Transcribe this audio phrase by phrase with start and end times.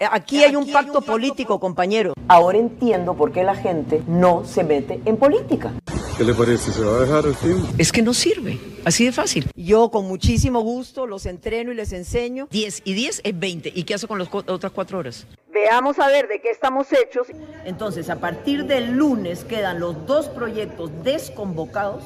[0.00, 2.14] Aquí hay un pacto político, compañero.
[2.28, 5.72] Ahora entiendo por qué la gente no se mete en política.
[6.16, 6.72] ¿Qué le parece?
[6.72, 7.64] ¿Se va a dejar el film?
[7.78, 9.50] Es que no sirve, así de fácil.
[9.56, 12.48] Yo con muchísimo gusto los entreno y les enseño.
[12.50, 13.72] 10 y 10 es 20.
[13.74, 15.26] ¿Y qué hace con las otras cuatro horas?
[15.52, 17.28] Veamos a ver de qué estamos hechos.
[17.64, 22.04] Entonces, a partir del lunes quedan los dos proyectos desconvocados.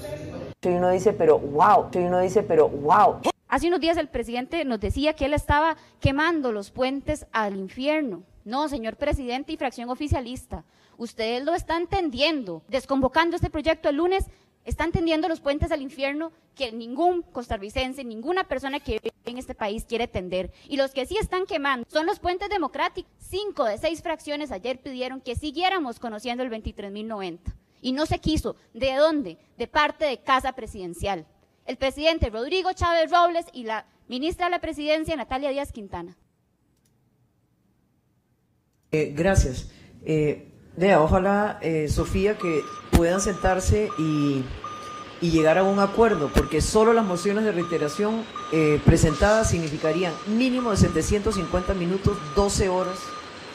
[0.62, 1.88] Y uno dice, pero wow.
[1.93, 3.20] Y uno dice, pero wow.
[3.53, 8.23] Hace unos días el presidente nos decía que él estaba quemando los puentes al infierno.
[8.46, 10.64] No, señor presidente y fracción oficialista,
[10.96, 12.62] usted lo está entendiendo.
[12.68, 14.25] Desconvocando este proyecto el lunes,
[14.64, 19.54] está entendiendo los puentes al infierno que ningún costarricense, ninguna persona que vive en este
[19.54, 20.50] país quiere tender.
[20.67, 23.12] Y los que sí están quemando son los puentes democráticos.
[23.18, 27.54] Cinco de seis fracciones ayer pidieron que siguiéramos conociendo el 23.090.
[27.82, 28.57] Y no se quiso.
[28.73, 29.37] ¿De dónde?
[29.59, 31.26] De parte de Casa Presidencial
[31.66, 36.16] el presidente Rodrigo Chávez Robles y la ministra de la Presidencia, Natalia Díaz Quintana.
[38.91, 39.70] Eh, gracias.
[40.05, 44.45] Eh, vea, ojalá, eh, Sofía, que puedan sentarse y,
[45.22, 48.25] y, llegar a un acuerdo, porque solo las mociones de reiteración
[48.84, 52.98] presentadas significarían mínimo de 750 minutos, 12 horas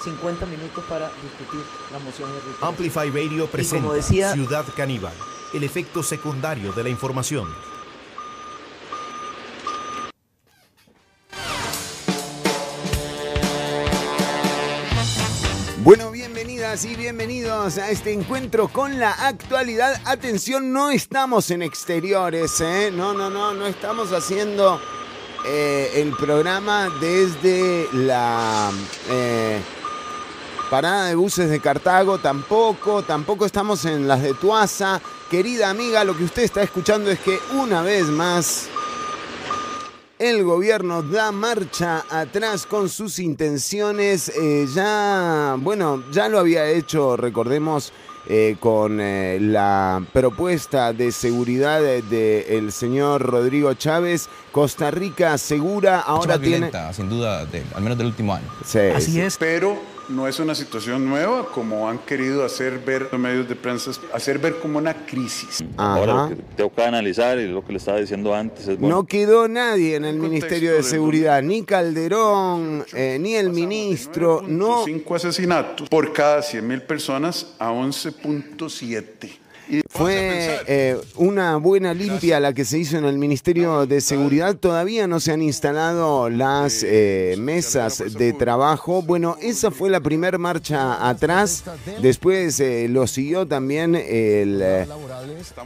[0.03, 2.69] 50 minutos para discutir la moción de reiteración.
[2.69, 5.13] Amplify Radio presenta decía, Ciudad Caníbal,
[5.53, 7.47] el efecto secundario de la información.
[15.87, 20.01] Bueno, bienvenidas y bienvenidos a este encuentro con la actualidad.
[20.03, 22.91] Atención, no estamos en exteriores, ¿eh?
[22.93, 24.81] No, no, no, no estamos haciendo
[25.45, 28.69] eh, el programa desde la
[29.09, 29.61] eh,
[30.69, 35.01] parada de buses de Cartago, tampoco, tampoco estamos en las de Tuasa.
[35.31, 38.67] Querida amiga, lo que usted está escuchando es que una vez más
[40.19, 44.29] el gobierno da marcha atrás con sus intenciones.
[44.29, 47.93] Eh, ya, bueno, ya lo había hecho, recordemos,
[48.27, 54.27] eh, con eh, la propuesta de seguridad del señor Rodrigo Chávez.
[54.51, 56.71] Costa Rica segura, ahora tiene...
[56.93, 58.47] Sin duda, al menos del último año.
[58.95, 59.37] Así es.
[59.37, 59.77] Pero
[60.09, 64.39] no es una situación nueva como han querido hacer ver los medios de prensa, hacer
[64.39, 65.63] ver como una crisis.
[65.75, 69.05] Ahora lo que tengo que analizar y lo que le estaba diciendo antes es No
[69.05, 74.83] quedó nadie en el Ministerio de Seguridad, ni Calderón, eh, ni el ministro, no.
[74.85, 79.46] Cinco asesinatos por cada 100 mil personas a 11.7.
[79.89, 84.55] Fue eh, una buena limpia la que se hizo en el Ministerio de Seguridad.
[84.55, 89.01] Todavía no se han instalado las eh, mesas de trabajo.
[89.01, 91.63] Bueno, esa fue la primera marcha atrás.
[92.01, 93.93] Después eh, lo siguió también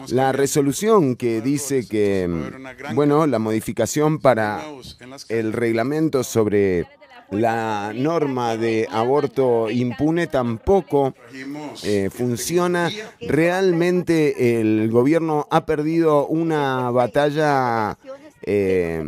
[0.07, 2.29] la resolución que dice que,
[2.93, 4.63] bueno, la modificación para
[5.29, 6.87] el reglamento sobre
[7.31, 11.13] la norma de aborto impune tampoco
[11.83, 12.91] eh, funciona.
[13.21, 17.97] Realmente el gobierno ha perdido una batalla
[18.43, 19.03] eh,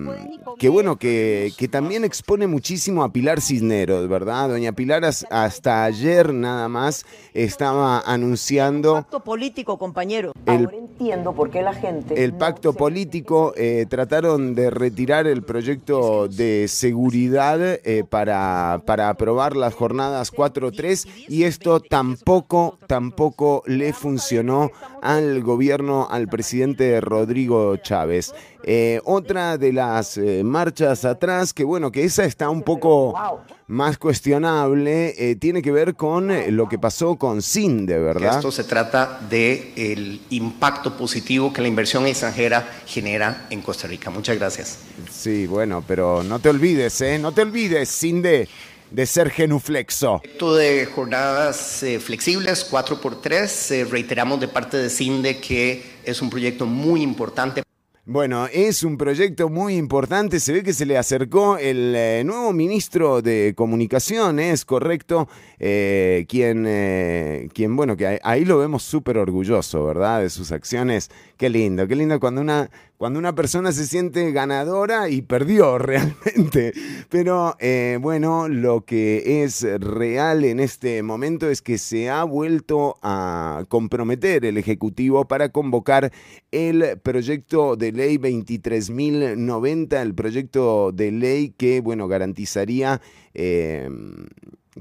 [0.60, 4.50] que bueno, que, que, también expone muchísimo a Pilar Cisneros, ¿verdad?
[4.50, 8.98] Doña Pilar hasta ayer nada más estaba anunciando...
[8.98, 10.34] El pacto político, compañero.
[10.46, 12.24] Ahora entiendo por qué la gente...
[12.24, 19.56] El pacto político, eh, trataron de retirar el proyecto de seguridad eh, para, para aprobar
[19.56, 24.72] las jornadas 4-3 y esto tampoco, tampoco le funcionó
[25.04, 28.34] al gobierno, al presidente Rodrigo Chávez.
[28.64, 33.14] Eh, otra de las eh, marchas atrás, que bueno, que esa está un poco
[33.68, 38.36] más cuestionable, eh, tiene que ver con lo que pasó con CINDE, ¿verdad?
[38.36, 44.10] Esto se trata del el impacto positivo que la inversión extranjera genera en Costa Rica.
[44.10, 44.80] Muchas gracias.
[45.12, 47.20] Sí, bueno, pero no te olvides, ¿eh?
[47.20, 48.48] No te olvides, CINDE
[48.94, 50.20] de ser genuflexo.
[50.20, 57.02] Proyecto de jornadas flexibles 4x3, reiteramos de parte de CINDE que es un proyecto muy
[57.02, 57.64] importante.
[58.06, 60.42] Bueno, es un proyecto muy importante.
[60.42, 66.66] Se ve que se le acercó el eh, nuevo ministro de Comunicaciones, correcto, eh, quien,
[66.68, 70.20] eh, quien, bueno, que ahí lo vemos súper orgulloso, ¿verdad?
[70.20, 71.12] De sus acciones.
[71.38, 72.70] Qué lindo, qué lindo cuando una,
[73.04, 76.72] cuando una persona se siente ganadora y perdió realmente.
[77.10, 82.96] Pero eh, bueno, lo que es real en este momento es que se ha vuelto
[83.02, 86.14] a comprometer el Ejecutivo para convocar
[86.54, 93.02] el proyecto de ley 23.090, el proyecto de ley que, bueno, garantizaría...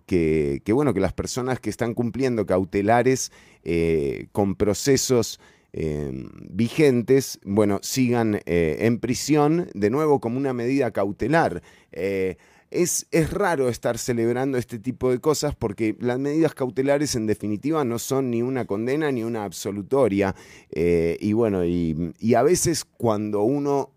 [0.06, 3.32] Que, bueno, que las personas que están cumpliendo cautelares
[3.64, 5.38] eh, con procesos
[5.72, 6.12] eh,
[6.50, 11.62] vigentes, bueno, sigan eh, en prisión, de nuevo como una medida cautelar.
[11.92, 17.84] es, es raro estar celebrando este tipo de cosas porque las medidas cautelares en definitiva
[17.84, 20.34] no son ni una condena ni una absolutoria.
[20.70, 23.90] Eh, y bueno, y, a veces cuando uno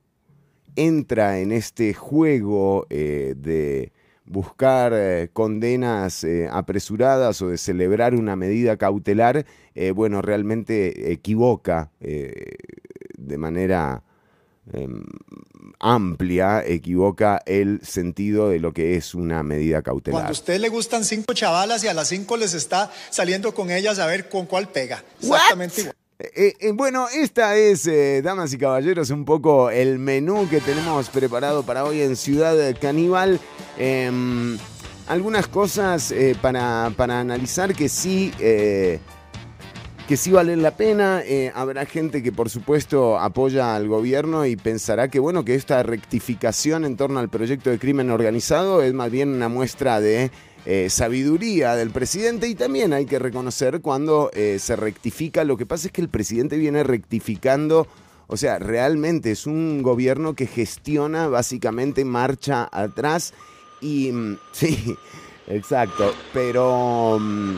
[0.75, 3.91] entra en este juego eh, de
[4.25, 9.45] buscar eh, condenas eh, apresuradas o de celebrar una medida cautelar,
[9.75, 12.55] eh, bueno, realmente equivoca eh,
[13.17, 14.03] de manera
[14.73, 15.03] em,
[15.79, 20.21] amplia, equivoca el sentido de lo que es una medida cautelar.
[20.21, 23.69] Cuando a usted le gustan cinco chavalas y a las cinco les está saliendo con
[23.69, 25.03] ellas a ver con cuál pega.
[25.21, 25.95] Exactamente igual.
[26.33, 31.09] Eh, eh, bueno, esta es, eh, damas y caballeros, un poco el menú que tenemos
[31.09, 33.39] preparado para hoy en Ciudad Caníbal.
[33.77, 34.57] Em,
[35.07, 41.21] algunas cosas para, para analizar que sí que sí valen la pena.
[41.53, 46.85] Habrá gente que por supuesto apoya al gobierno y pensará que bueno, que esta rectificación
[46.85, 50.31] en torno al proyecto de crimen organizado es más bien una muestra de
[50.65, 55.43] eh, sabiduría del presidente y también hay que reconocer cuando eh, se rectifica.
[55.43, 57.87] Lo que pasa es que el presidente viene rectificando.
[58.27, 63.33] O sea, realmente es un gobierno que gestiona básicamente marcha atrás
[63.81, 64.95] y mm, sí,
[65.47, 67.57] exacto, pero mm,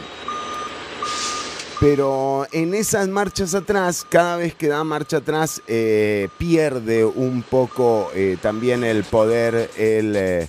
[1.80, 8.09] pero en esas marchas atrás, cada vez que da marcha atrás, eh, pierde un poco
[8.15, 10.48] eh, también el poder el,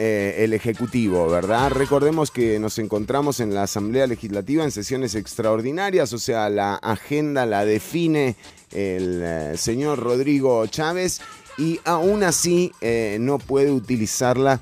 [0.00, 1.72] eh, el Ejecutivo, ¿verdad?
[1.72, 7.46] Recordemos que nos encontramos en la Asamblea Legislativa en sesiones extraordinarias, o sea, la agenda
[7.46, 8.36] la define
[8.70, 11.20] el eh, señor Rodrigo Chávez
[11.56, 14.60] y aún así eh, no puede utilizarla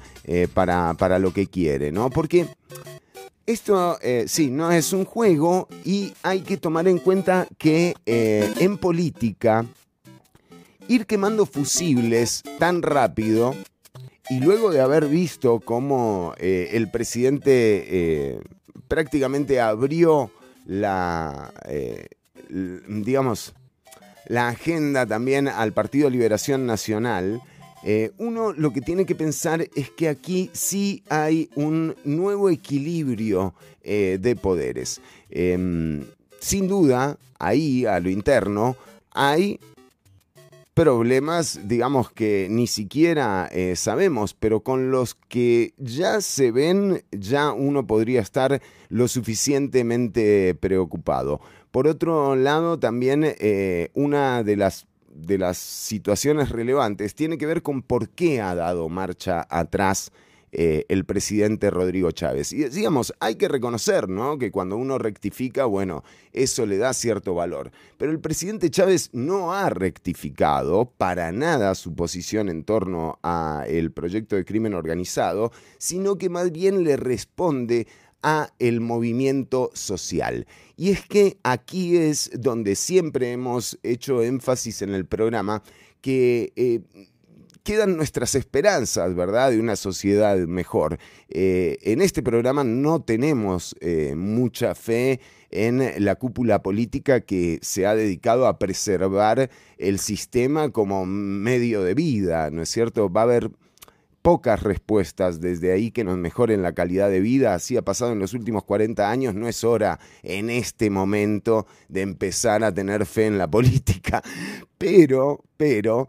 [0.55, 2.09] para, para lo que quiere, ¿no?
[2.09, 2.47] Porque
[3.45, 9.67] esto sí, no es un juego y hay que tomar en cuenta que en política
[10.89, 13.55] ir quemando fusibles tan rápido
[14.29, 18.41] y luego de haber visto cómo eh, el presidente eh,
[18.89, 20.31] prácticamente abrió
[20.65, 22.09] la, eh,
[22.49, 23.55] digamos,
[24.27, 27.41] la agenda también al Partido Liberación Nacional,
[28.19, 34.39] uno lo que tiene que pensar es que aquí sí hay un nuevo equilibrio de
[34.43, 35.01] poderes.
[35.31, 36.05] Em,
[36.41, 38.77] sin duda, ahí a lo interno
[39.13, 39.61] hay
[40.77, 47.53] problemas, digamos que ni siquiera eh, sabemos, pero con los que ya se ven, ya
[47.53, 51.41] uno podría estar lo suficientemente preocupado.
[51.71, 57.63] Por otro lado, también eh, una de las, de las situaciones relevantes tiene que ver
[57.63, 60.13] con por qué ha dado marcha atrás
[60.53, 62.53] eh, el presidente Rodrigo Chávez.
[62.53, 64.39] Y digamos, hay que reconocer, ¿no?
[64.39, 67.73] Que cuando uno rectifica, bueno, eso le da cierto valor.
[67.99, 74.37] Pero el presidente Chávez no ha rectificado para nada su posición en torno al proyecto
[74.37, 77.87] de crimen organizado, sino que más bien le responde
[78.23, 80.47] a el movimiento social.
[80.77, 85.63] Y es que aquí es donde siempre hemos hecho énfasis en el programa
[86.01, 86.81] que eh,
[87.67, 89.51] quedan nuestras esperanzas, ¿verdad?
[89.51, 90.99] De una sociedad mejor.
[91.29, 95.21] Eh, en este programa no tenemos eh, mucha fe
[95.51, 101.95] en la cúpula política que se ha dedicado a preservar el sistema como medio de
[101.95, 103.11] vida, ¿no es cierto?
[103.11, 103.51] Va a haber
[104.23, 107.55] pocas respuestas desde ahí que nos mejoren la calidad de vida.
[107.55, 109.35] Así ha pasado en los últimos 40 años.
[109.35, 114.23] No es hora en este momento de empezar a tener fe en la política.
[114.79, 116.09] Pero, pero,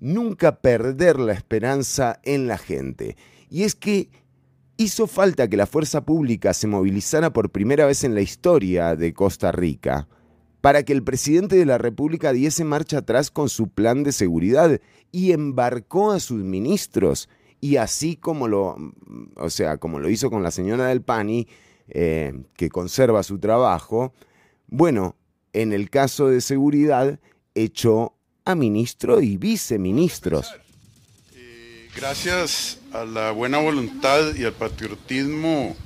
[0.00, 3.16] nunca perder la esperanza en la gente.
[3.48, 4.10] Y es que
[4.76, 9.14] hizo falta que la fuerza pública se movilizara por primera vez en la historia de
[9.14, 10.08] Costa Rica
[10.66, 14.80] para que el presidente de la República diese marcha atrás con su plan de seguridad
[15.12, 17.28] y embarcó a sus ministros.
[17.60, 18.76] Y así como lo,
[19.36, 21.46] o sea, como lo hizo con la señora del PANI,
[21.86, 24.12] eh, que conserva su trabajo,
[24.66, 25.14] bueno,
[25.52, 27.20] en el caso de seguridad,
[27.54, 28.15] echó
[28.46, 30.54] a ministro y viceministros.
[31.94, 35.76] Gracias a la buena voluntad y al patriotismo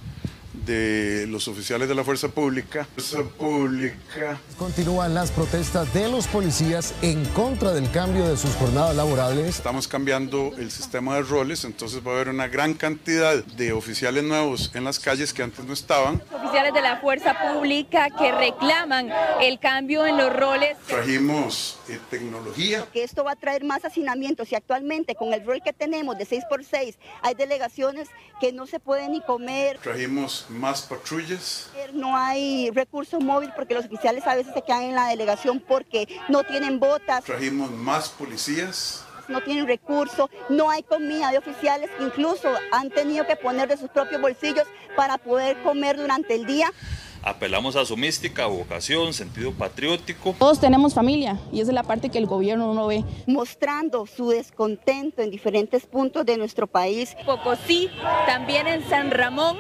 [0.52, 2.86] de los oficiales de la Fuerza Pública.
[2.94, 4.38] Fuerza Pública.
[4.58, 9.56] Continúan las protestas de los policías en contra del cambio de sus jornadas laborales.
[9.56, 14.24] Estamos cambiando el sistema de roles, entonces va a haber una gran cantidad de oficiales
[14.24, 16.22] nuevos en las calles que antes no estaban.
[16.32, 20.76] Oficiales de la fuerza pública que reclaman el cambio en los roles.
[20.86, 22.86] Trajimos eh, tecnología.
[22.92, 26.26] Que esto va a traer más hacinamientos y actualmente con el rol que tenemos de
[26.26, 28.08] 6x6 hay delegaciones
[28.40, 29.78] que no se pueden ni comer.
[29.78, 31.68] Trajimos más patrullas.
[31.92, 36.08] No hay recurso móvil porque los oficiales a veces se quedan en la delegación porque
[36.28, 37.24] no tienen botas.
[37.24, 39.04] Trajimos más policías.
[39.28, 43.76] no tienen recursos, no hay comida de oficiales que incluso han tenido que poner de
[43.76, 44.66] sus propios bolsillos
[44.96, 46.72] para poder comer durante el día.
[47.22, 50.34] Apelamos a su mística, vocación, sentido patriótico.
[50.38, 53.04] Todos tenemos familia y esa es la parte que el gobierno no ve.
[53.26, 57.14] Mostrando su descontento en diferentes puntos de nuestro país.
[57.26, 57.90] Pocosí,
[58.26, 59.58] también en San Ramón,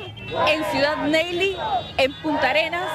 [0.48, 1.56] en Ciudad Neily,
[1.98, 2.88] en Punta Arenas,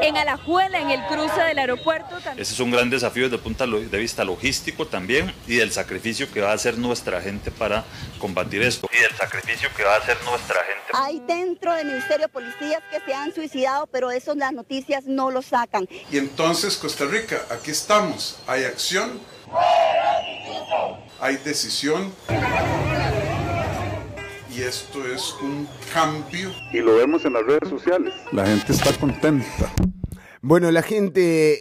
[0.00, 2.16] en Alajuela, en el cruce del aeropuerto.
[2.36, 6.30] Ese es un gran desafío desde el punto de vista logístico también y del sacrificio
[6.30, 7.84] que va a hacer nuestra gente para
[8.18, 8.88] combatir esto.
[8.92, 10.84] Y del sacrificio que va a hacer nuestra gente.
[10.92, 15.30] Hay dentro del Ministerio de Policías que se han suicidado, pero eso las noticias no
[15.30, 15.88] lo sacan.
[16.10, 19.20] Y entonces Costa Rica, aquí estamos, hay acción,
[21.20, 22.12] hay decisión.
[24.54, 26.52] Y esto es un cambio.
[26.72, 28.14] Y lo vemos en las redes sociales.
[28.30, 29.72] La gente está contenta.
[30.46, 31.60] Bueno, la gente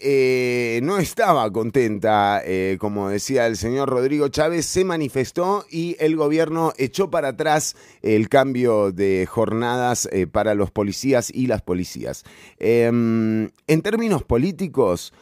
[0.75, 6.17] eh, no estaba contenta, eh, como decía el señor Rodrigo Chávez, se manifestó y el
[6.17, 12.25] gobierno echó para atrás el cambio de jornadas eh, para los policías y las policías.
[12.57, 15.13] Em, en términos políticos,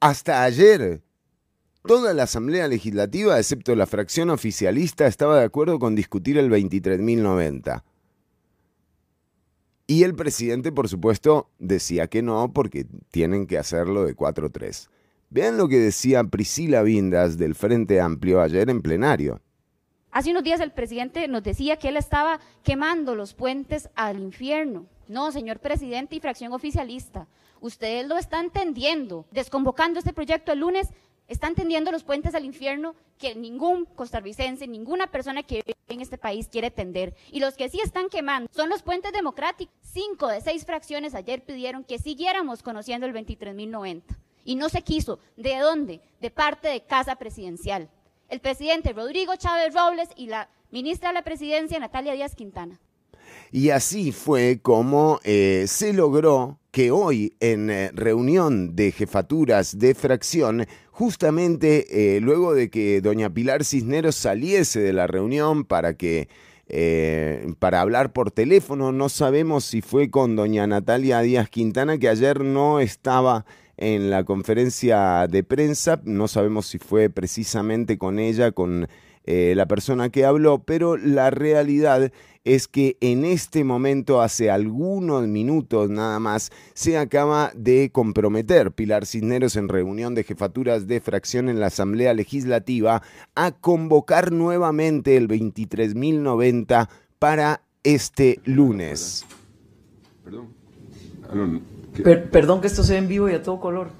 [0.00, 1.02] hasta ayer
[1.86, 7.82] Toda la Asamblea Legislativa, excepto la fracción oficialista, estaba de acuerdo con discutir el 23.090.
[9.90, 14.88] Y el presidente, por supuesto, decía que no porque tienen que hacerlo de 4-3.
[15.30, 19.40] Vean lo que decía Priscila Vindas del Frente Amplio ayer en plenario.
[20.12, 24.86] Hace unos días el presidente nos decía que él estaba quemando los puentes al infierno.
[25.08, 27.26] No, señor presidente y fracción oficialista,
[27.60, 29.26] usted lo está entendiendo.
[29.32, 30.90] Desconvocando este proyecto el lunes,
[31.30, 36.18] están tendiendo los puentes al infierno que ningún costarricense, ninguna persona que vive en este
[36.18, 37.14] país quiere tender.
[37.30, 39.72] Y los que sí están quemando son los puentes democráticos.
[39.80, 44.02] Cinco de seis fracciones ayer pidieron que siguiéramos conociendo el 23.090.
[44.44, 45.20] Y no se quiso.
[45.36, 46.00] ¿De dónde?
[46.20, 47.88] De parte de Casa Presidencial.
[48.28, 52.80] El presidente Rodrigo Chávez Robles y la ministra de la Presidencia, Natalia Díaz Quintana.
[53.52, 59.94] Y así fue como eh, se logró que hoy en eh, reunión de jefaturas de
[59.94, 60.66] fracción,
[61.00, 66.28] justamente eh, luego de que doña Pilar Cisneros saliese de la reunión para que
[67.58, 72.44] para hablar por teléfono, no sabemos si fue con doña Natalia Díaz Quintana, que ayer
[72.44, 73.44] no estaba
[73.76, 78.86] en la conferencia de prensa, no sabemos si fue precisamente con ella, con
[79.26, 82.10] la persona que habló, pero la realidad
[82.44, 89.06] es que en este momento, hace algunos minutos nada más, se acaba de comprometer Pilar
[89.06, 93.02] Cisneros en reunión de jefaturas de fracción en la Asamblea Legislativa
[93.34, 99.26] a convocar nuevamente el 23.090 para este lunes.
[100.24, 101.62] Perdón.
[102.32, 103.90] perdón que esto sea en vivo y a todo color,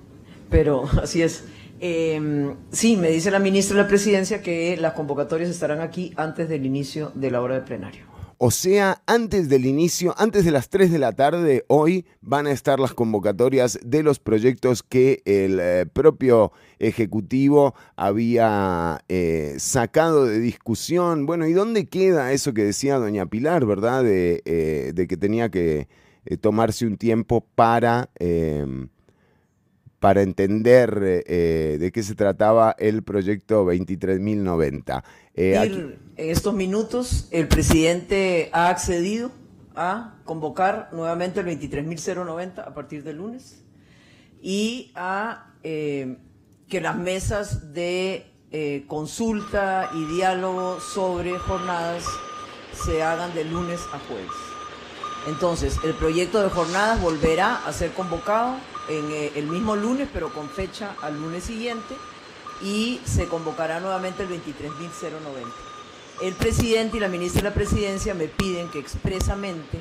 [0.49, 1.45] pero así es.
[1.83, 6.49] Em, sí, me dice la ministra de la Presidencia que las convocatorias estarán aquí antes
[6.49, 8.05] del inicio de la hora de plenario.
[8.37, 12.53] O sea, antes del inicio, antes de las 3 de la tarde, hoy van a
[12.53, 20.39] estar las convocatorias de los proyectos que el eh, propio Ejecutivo había eh, sacado de
[20.39, 21.27] discusión.
[21.27, 24.05] Bueno, ¿y dónde queda eso que decía doña Pilar, verdad?
[24.05, 25.89] De, eh, que tenía que
[26.41, 28.89] tomarse un tiempo para em,
[30.01, 35.03] para entender de qué se trataba el proyecto 23.090.
[35.35, 39.31] Eh, en estos minutos, el presidente ha accedido
[39.77, 43.63] a convocar nuevamente el 23.090 a partir del lunes
[44.43, 46.17] y a eh,
[46.69, 52.05] que las mesas de eh, consulta y diálogo sobre jornadas
[52.73, 54.31] se hagan de lunes a jueves.
[55.27, 58.57] Entonces, el proyecto de jornadas volverá a ser convocado
[58.89, 61.95] en el mismo lunes, pero con fecha al lunes siguiente
[62.63, 65.71] y se convocará nuevamente el 23.090.
[66.23, 69.81] El presidente y la ministra de la presidencia me piden que expresamente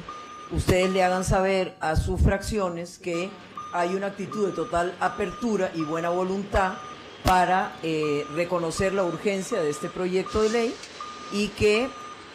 [0.51, 3.29] ustedes le hagan saber a sus fracciones que
[3.73, 6.73] hay una actitud de total apertura y buena voluntad
[7.23, 10.75] para eh, reconocer la urgencia de este proyecto de ley
[11.33, 11.89] y que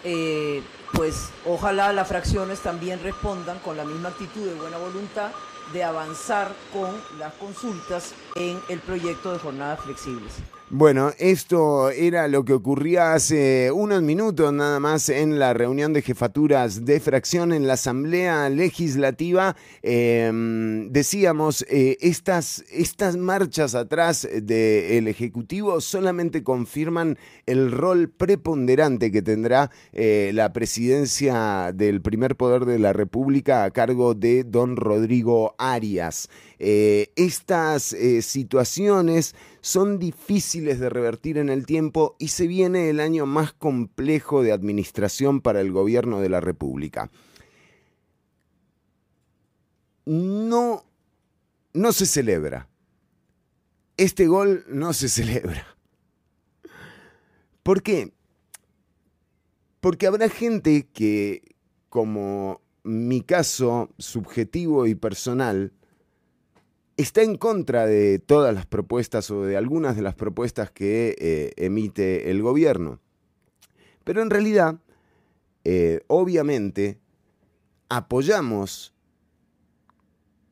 [0.04, 5.30] eh, pues ojalá las fracciones también respondan con la misma actitud de buena voluntad
[5.72, 10.34] de avanzar con las consultas en el proyecto de jornadas flexibles.
[10.70, 16.00] Bueno, esto era lo que ocurría hace unos minutos nada más en la reunión de
[16.00, 19.56] jefaturas de fracción en la Asamblea Legislativa.
[19.82, 29.20] Em, decíamos, eh, estas, estas marchas atrás del Ejecutivo solamente confirman el rol preponderante que
[29.20, 35.54] tendrá eh, la presidencia del primer poder de la República a cargo de don Rodrigo
[35.58, 36.30] Arias.
[36.58, 43.24] Eh, estas situaciones son difíciles de revertir en el tiempo y se viene el año
[43.24, 47.10] más complejo de administración para el gobierno de la República.
[50.04, 50.84] No,
[51.72, 52.68] no se celebra.
[53.96, 55.66] Este gol no se celebra.
[57.62, 58.12] ¿Por qué?
[59.80, 61.56] Porque habrá gente que,
[61.88, 65.72] como mi caso subjetivo y personal,
[66.96, 71.52] está en contra de todas las propuestas o de algunas de las propuestas que eh,
[71.56, 73.00] emite el gobierno.
[74.04, 74.78] Pero en realidad,
[75.64, 76.98] eh, obviamente,
[77.88, 78.94] apoyamos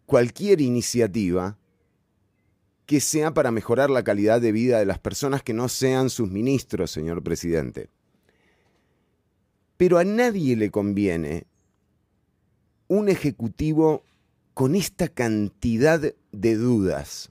[0.06, 1.58] cualquier iniciativa
[2.87, 6.30] que sea para mejorar la calidad de vida de las personas que no sean sus
[6.30, 7.88] ministros, señor presidente.
[9.76, 11.46] Pero a nadie le conviene
[12.88, 14.04] un ejecutivo
[14.54, 17.30] con esta cantidad de dudas,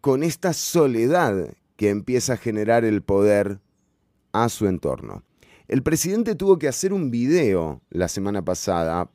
[0.00, 3.60] con esta soledad que empieza a generar el poder
[4.32, 5.22] a su entorno.
[5.66, 9.10] El presidente tuvo que hacer un video la semana pasada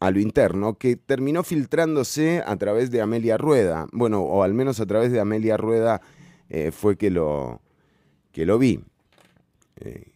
[0.00, 3.86] a lo interno que terminó filtrándose a través de Amelia Rueda.
[3.92, 6.00] Bueno, o al menos a través de Amelia Rueda
[6.48, 7.60] eh, fue que lo,
[8.32, 8.82] que lo vi.
[9.76, 10.12] Eh,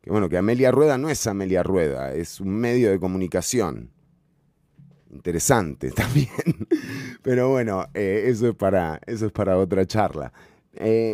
[0.00, 3.90] que bueno, que Amelia Rueda no es Amelia Rueda, es un medio de comunicación.
[5.10, 6.28] Interesante también.
[7.22, 10.32] Pero bueno, eh, eso, es para, eso es para otra charla.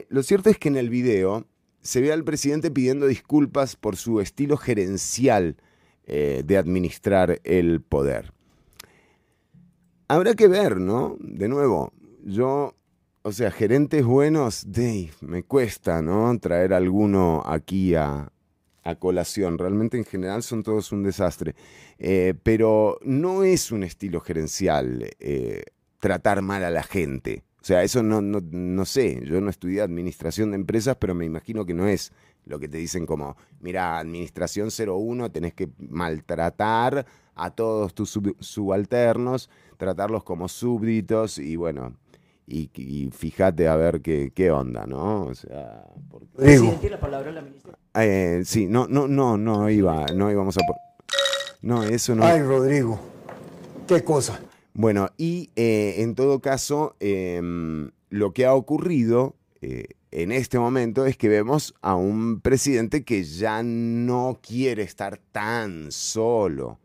[0.08, 1.46] lo cierto es que en el video
[1.84, 5.56] se ve al presidente pidiendo disculpas por su estilo gerencial
[6.06, 8.32] eh, de administrar el poder.
[10.08, 11.16] Habrá que ver, ¿no?
[11.20, 11.92] De nuevo,
[12.24, 12.74] yo,
[13.22, 14.66] o sea, gerentes buenos,
[15.20, 16.38] me cuesta, ¿no?
[16.38, 18.32] Traer alguno aquí a,
[18.96, 19.58] colación.
[19.58, 21.54] Realmente en general son todos un desastre.
[21.98, 25.64] Eh, pero no es un estilo gerencial eh,
[26.00, 27.44] tratar mal a la gente.
[27.62, 29.22] O sea, eso no, no, no, sé.
[29.24, 32.12] Yo no estudié administración de empresas, pero me imagino que no es
[32.44, 39.48] lo que te dicen como, mira, administración 01, tenés que maltratar a todos tus subalternos,
[39.78, 41.96] tratarlos como súbditos y bueno,
[42.46, 45.24] y, fíjate a ver qué, qué, onda, ¿no?
[45.26, 45.84] O sea,
[46.36, 47.78] Presidente, la palabra la ministra.
[47.94, 50.60] Eh, sí, no, no, no, no iba, no íbamos a...
[51.62, 52.24] No, eso no...
[52.24, 53.00] Ay, Rodrigo,
[53.88, 54.40] qué cosa.
[54.74, 61.06] Bueno, y eh, en todo caso, em, lo que ha ocurrido eh, en este momento
[61.06, 66.78] es que vemos a un presidente que ya no quiere estar tan solo.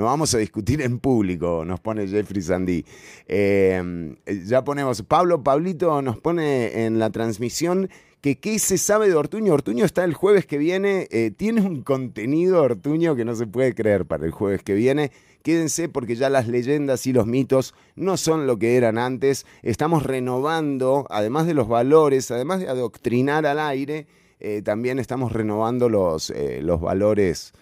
[0.00, 2.86] No vamos a discutir en público, nos pone Jeffrey Sandy.
[3.28, 7.90] Em, ya ponemos, Pablo, Pablito nos pone en la transmisión
[8.22, 9.52] que qué se sabe de Ortuño.
[9.52, 13.74] Ortuño está el jueves que viene, eh, tiene un contenido Ortuño que no se puede
[13.74, 15.12] creer para el jueves que viene.
[15.42, 19.44] Quédense porque ya las leyendas y los mitos no son lo que eran antes.
[19.62, 24.06] Estamos renovando, además de los valores, además de adoctrinar al aire,
[24.38, 27.52] eh, también estamos renovando los, eh, los valores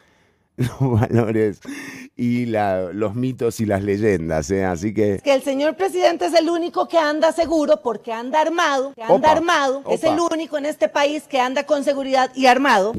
[0.80, 1.60] los valores
[2.16, 4.64] y los mitos y las leyendas, ¿eh?
[4.64, 5.20] así que...
[5.22, 9.30] Que el señor presidente es el único que anda seguro porque anda armado, que anda
[9.30, 12.92] armado, es el único en este país que anda con seguridad y armado.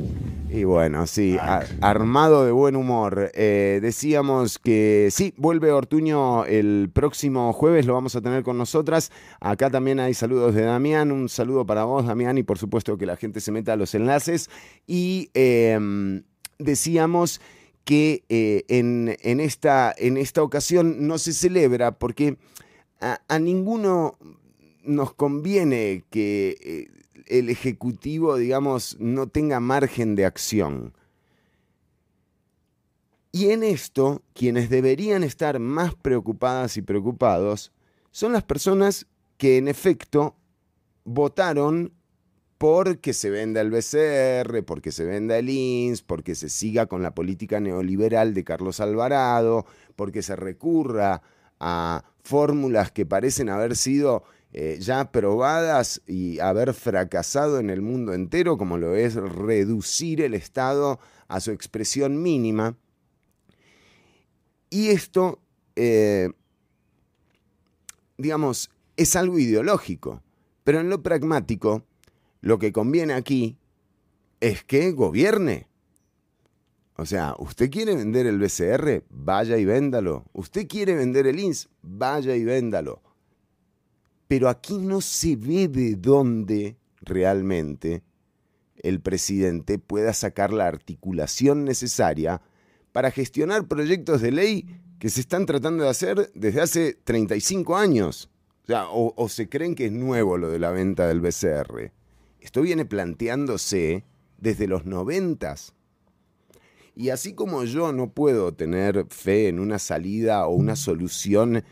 [0.51, 1.37] Y bueno, sí,
[1.79, 3.29] armado de buen humor.
[3.35, 9.11] Eh, decíamos que sí, vuelve Ortuño el próximo jueves, lo vamos a tener con nosotras.
[9.39, 13.05] Acá también hay saludos de Damián, un saludo para vos, Damián, y por supuesto que
[13.05, 14.49] la gente se meta a los enlaces.
[14.87, 16.23] Y em,
[16.59, 17.41] decíamos
[17.85, 22.37] que eh, en, esta, en, esta, ocasión no se celebra porque
[23.01, 24.17] a, ninguno
[24.83, 26.87] nos conviene que eh,
[27.25, 30.93] el Ejecutivo, digamos, no tenga margen de acción.
[33.31, 37.71] Y en esto, quienes deberían estar más preocupadas y preocupados
[38.11, 40.35] son las personas que en efecto
[41.05, 41.93] votaron
[42.59, 47.15] porque se venda el BCR, porque se venda el INS, porque se siga con la
[47.15, 51.21] política neoliberal de Carlos Alvarado, porque se recurra
[51.61, 58.13] a fórmulas que parecen haber sido eh, ya probadas y haber fracasado en el mundo
[58.13, 62.75] entero, como lo es reducir el Estado a su expresión mínima.
[64.69, 65.39] Y esto,
[65.77, 66.29] eh,
[68.17, 70.21] digamos, es algo ideológico,
[70.65, 71.85] pero en lo pragmático,
[72.41, 73.57] lo que conviene aquí
[74.39, 75.67] es que gobierne.
[76.95, 80.25] O sea, usted quiere vender el BCR, vaya y véndalo.
[80.33, 83.01] Usted quiere vender el INS, vaya y véndalo.
[84.27, 88.03] Pero aquí no se ve de dónde realmente
[88.83, 92.41] el presidente pueda sacar la articulación necesaria
[92.91, 94.65] para gestionar proyectos de ley
[94.99, 98.29] que se están tratando de hacer desde hace 35 años.
[98.63, 101.91] O sea, o, o se creen que es nuevo lo de la venta del BCR.
[102.39, 104.05] Esto viene planteándose
[104.37, 105.73] desde los noventas.
[106.95, 111.63] Y así como yo no puedo tener fe en una salida o una solución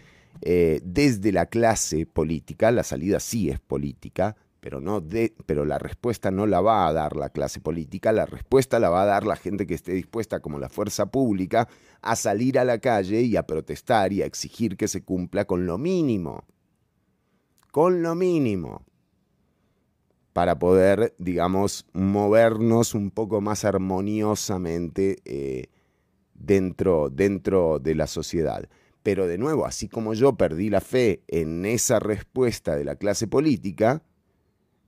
[0.42, 5.80] eh, desde la clase política, la salida sí es política, pero, no de, pero la
[5.80, 9.26] respuesta no la va a dar la clase política, la respuesta la va a dar
[9.26, 11.68] la gente que esté dispuesta como la fuerza pública
[12.02, 15.66] a salir a la calle y a protestar y a exigir que se cumpla con
[15.66, 16.46] lo mínimo.
[17.72, 18.86] Con lo mínimo
[20.38, 25.72] para poder, digamos, movernos un poco más armoniosamente eh,
[26.36, 28.70] dentro, dentro de la sociedad.
[29.02, 33.26] Pero de nuevo, así como yo perdí la fe en esa respuesta de la clase
[33.26, 34.04] política,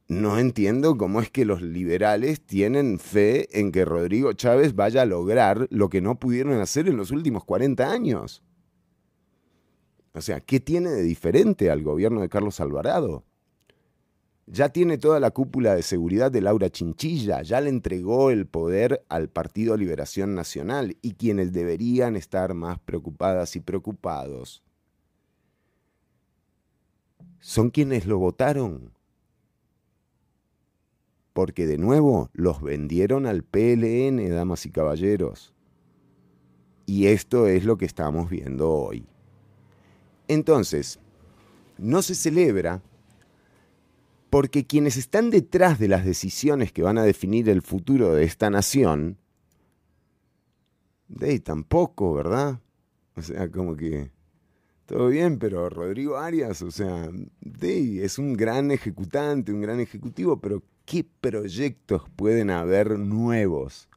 [0.08, 5.08] no entiendo cómo es que los liberales tienen fe en que Rodrigo Chávez vaya a
[5.08, 8.44] lograr lo que no pudieron hacer en los últimos 40 años.
[10.14, 13.24] O sea, ¿qué tiene de diferente al gobierno de Carlos Alvarado?
[14.52, 19.06] Ya tiene toda la cúpula de seguridad de Laura Chinchilla, ya le entregó el poder
[19.08, 24.64] al Partido Liberación Nacional y quienes deberían estar más preocupadas y preocupados
[27.40, 28.92] son quienes lo votaron.
[31.34, 35.54] Porque de nuevo los vendieron al PLN, damas y caballeros.
[36.86, 39.06] Y esto es lo que estamos viendo hoy.
[40.28, 41.00] Entonces,
[41.78, 42.82] no se celebra
[44.30, 48.50] porque quienes están detrás de las decisiones que van a definir el futuro de esta
[48.50, 49.18] nación,
[51.08, 52.60] de tampoco, ¿verdad?
[53.16, 54.12] O sea, como que
[54.86, 57.10] todo bien, pero Rodrigo Arias, o sea,
[57.42, 63.90] de es un gran ejecutante, un gran ejecutivo, pero ¿qué proyectos pueden haber nuevos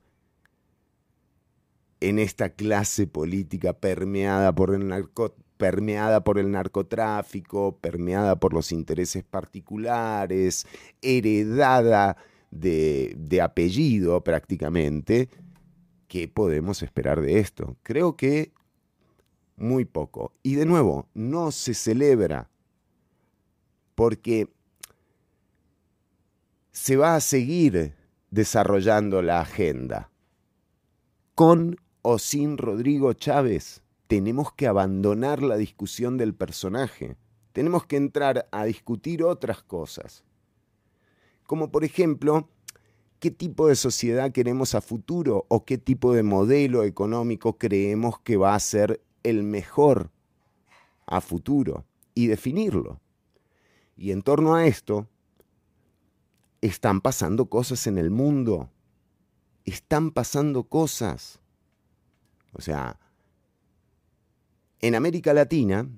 [2.01, 5.42] en esta clase política permeada por el narcotráfico?
[5.63, 10.67] Permeada por el narcotráfico, permeada por los intereses particulares,
[11.01, 12.17] heredada
[12.51, 15.29] de, apellido prácticamente.
[16.09, 17.77] ¿Qué podemos esperar de esto?
[17.85, 18.51] Creo que
[19.57, 20.33] muy poco.
[20.43, 22.51] Y de nuevo, no se celebra
[23.95, 24.49] porque
[26.73, 27.95] se va a seguir
[28.33, 30.11] desarrollando la agenda
[31.37, 33.82] con o sin Rodrigo Chávez
[34.13, 37.17] tenemos que abandonar la discusión del personaje.
[37.55, 40.23] Tenemos que entrar a discutir otras cosas.
[41.47, 42.47] Como por ejemplo,
[43.21, 48.37] qué tipo de sociedad queremos a futuro o qué tipo de modelo económico creemos que
[48.37, 50.11] va a ser el mejor
[51.07, 53.01] a futuro y definirlo.
[53.97, 55.09] Y en torno a esto,
[56.61, 58.69] están pasando cosas en el mundo.
[59.65, 61.41] Están pasando cosas.
[62.53, 62.99] O sea,
[64.83, 65.89] en América Latina,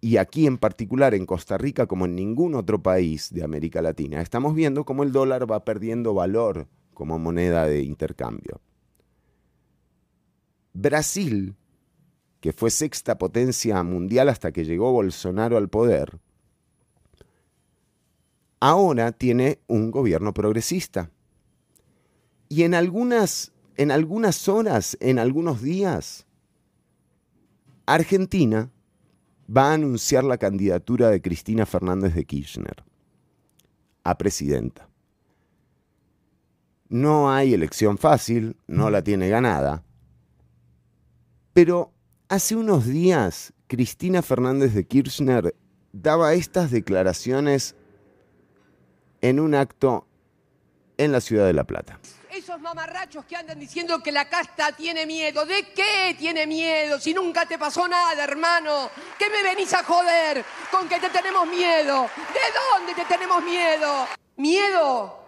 [0.00, 4.20] y aquí en particular en Costa Rica como en ningún otro país de América Latina,
[4.20, 8.60] estamos viendo cómo el dólar va perdiendo valor como moneda de intercambio.
[10.72, 11.56] Brasil,
[12.40, 16.20] que fue sexta potencia mundial hasta que llegó Bolsonaro al poder,
[18.60, 21.10] ahora tiene un gobierno progresista.
[22.48, 26.26] Y en algunas, en algunas horas, en algunos días,
[27.86, 28.70] Argentina
[29.54, 32.82] va a anunciar la candidatura de Cristina Fernández de Kirchner
[34.02, 34.88] a presidenta.
[36.88, 39.84] No hay elección fácil, no la tiene ganada,
[41.52, 41.92] pero
[42.28, 45.54] hace unos días Cristina Fernández de Kirchner
[45.92, 47.76] daba estas declaraciones
[49.20, 50.06] en un acto
[50.96, 51.98] en la ciudad de La Plata
[52.74, 55.46] mamarrachos que andan diciendo que la casta tiene miedo.
[55.46, 56.98] ¿De qué tiene miedo?
[56.98, 58.90] Si nunca te pasó nada, hermano.
[59.16, 62.10] ¿Qué me venís a joder con que te tenemos miedo?
[62.32, 62.40] ¿De
[62.72, 64.08] dónde te tenemos miedo?
[64.36, 65.20] Miedo.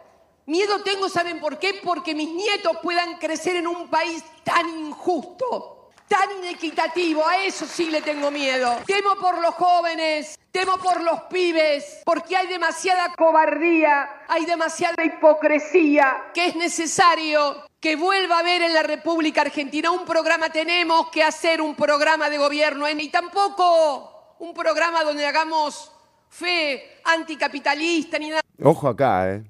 [0.46, 1.80] Miedo tengo, ¿saben por qué?
[1.84, 5.75] Porque mis nietos puedan crecer en un país tan injusto
[6.08, 8.76] tan inequitativo, a eso sí le tengo miedo.
[8.86, 16.30] Temo por los jóvenes, temo por los pibes, porque hay demasiada cobardía, hay demasiada hipocresía,
[16.32, 21.22] que es necesario que vuelva a haber en la República Argentina un programa, tenemos que
[21.22, 25.92] hacer un programa de gobierno, y tampoco un programa donde hagamos
[26.28, 28.42] fe anticapitalista ni nada.
[28.62, 29.44] Ojo acá, ¿eh?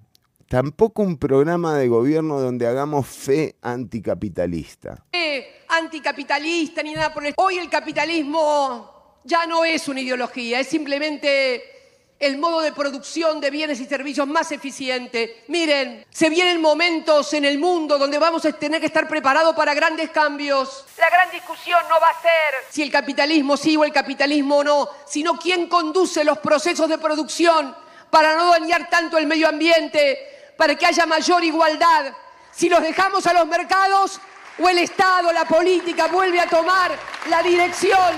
[0.49, 5.05] tampoco un programa de gobierno donde hagamos fe anticapitalista.
[5.13, 7.35] Eh, anticapitalista ni nada por el...
[7.37, 11.77] Hoy el capitalismo ya no es una ideología, es simplemente
[12.19, 15.45] el modo de producción de bienes y servicios más eficiente.
[15.49, 19.75] Miren, se vienen momentos en el mundo donde vamos a tener que estar preparados para
[19.75, 20.85] grandes cambios.
[20.99, 22.31] La gran discusión no va a ser
[22.71, 27.77] si el capitalismo sí o el capitalismo no, sino quién conduce los procesos de producción
[28.11, 32.13] para no dañar tanto el medio ambiente, para que haya mayor igualdad.
[32.51, 34.21] Si los dejamos a los mercados
[34.59, 36.97] o el Estado, la política vuelve a tomar
[37.29, 38.15] la dirección.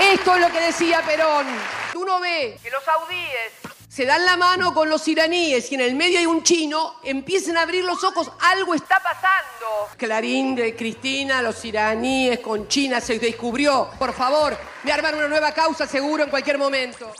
[0.00, 1.46] Esto es lo que decía Perón.
[1.94, 3.66] Uno ve que los saudíes
[3.96, 7.56] se dan la mano con los iraníes y en el medio hay un chino, empiezan
[7.56, 9.88] a abrir los ojos, algo está pasando.
[9.96, 13.88] Clarín de Cristina, los iraníes con China se descubrió.
[13.98, 17.10] Por favor, me arman una nueva causa seguro en cualquier momento.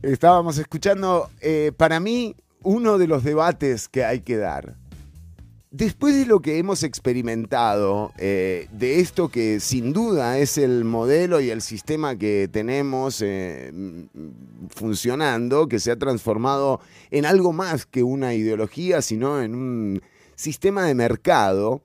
[0.00, 4.74] Estábamos escuchando, eh, para mí, uno de los debates que hay que dar.
[5.76, 11.38] Después de lo que hemos experimentado, eh, de esto que sin duda es el modelo
[11.38, 13.70] y el sistema que tenemos eh,
[14.70, 20.02] funcionando, que se ha transformado en algo más que una ideología, sino en un
[20.34, 21.82] sistema de mercado,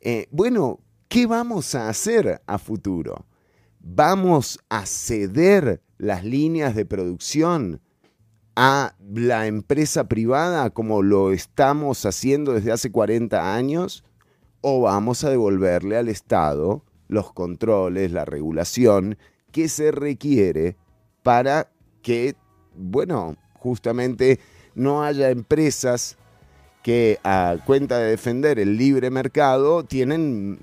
[0.00, 3.26] eh, bueno, ¿qué vamos a hacer a futuro?
[3.78, 7.80] ¿Vamos a ceder las líneas de producción?
[8.56, 14.04] A la empresa privada como lo estamos haciendo desde hace 40 años
[14.60, 19.18] o vamos a devolverle al Estado los controles, la regulación
[19.50, 20.76] que se requiere
[21.22, 21.70] para
[22.02, 22.36] que,
[22.74, 24.38] bueno, justamente
[24.74, 26.16] no haya empresas
[26.82, 30.58] que a cuenta de defender el libre mercado tienen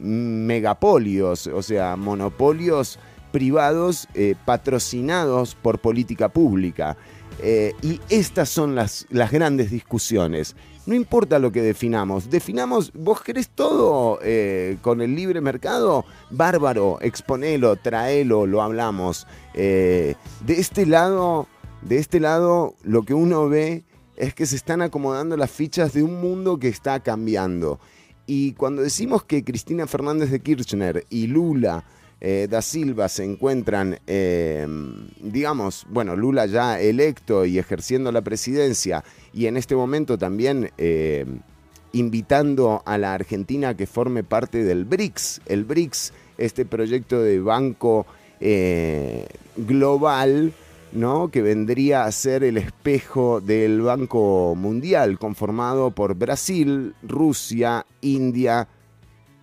[0.48, 2.98] megapolios, o sea, monopolios
[3.32, 6.98] privados eh, patrocinados por política pública.
[7.40, 10.56] Eh, y estas son las, las, grandes discusiones.
[10.86, 16.98] No importa lo que definamos, definamos, vos querés todo eh, con el libre mercado, bárbaro,
[17.02, 19.28] exponelo, traelo, lo hablamos.
[19.54, 21.48] Eh, de este lado,
[21.82, 23.84] de este lado, lo que uno ve
[24.16, 27.80] es que se están acomodando las fichas de un mundo que está cambiando.
[28.26, 31.84] Y cuando decimos que Cristina Fernández de Kirchner y Lula
[32.20, 39.04] eh, da Silva se encuentran, em, digamos, bueno, Lula ya electo y ejerciendo la presidencia
[39.34, 41.40] y en este momento también em,
[41.94, 45.42] invitando a la Argentina que forme parte del BRICS.
[45.46, 48.06] El BRICS, este proyecto de banco
[48.40, 50.54] eh, global,
[50.92, 51.30] ¿no?
[51.30, 58.68] que vendría a ser el espejo del Banco Mundial, conformado por Brasil, Rusia, India,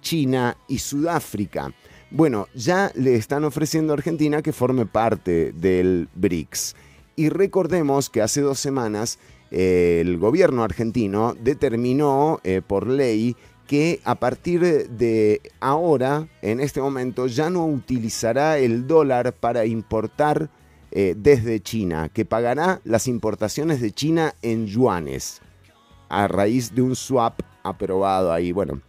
[0.01, 1.73] China y Sudáfrica.
[2.16, 6.77] Bueno, ya le están ofreciendo a Argentina que forme parte del BRICS.
[7.16, 9.18] Y recordemos que hace dos semanas
[9.50, 13.35] eh, el gobierno argentino determinó eh, por ley
[13.66, 20.50] que a partir de ahora, en este momento, ya no utilizará el dólar para importar
[20.92, 25.42] eh, desde China, que pagará las importaciones de China en yuanes,
[26.09, 28.53] a raíz de un swap aprobado ahí.
[28.53, 28.83] Bueno,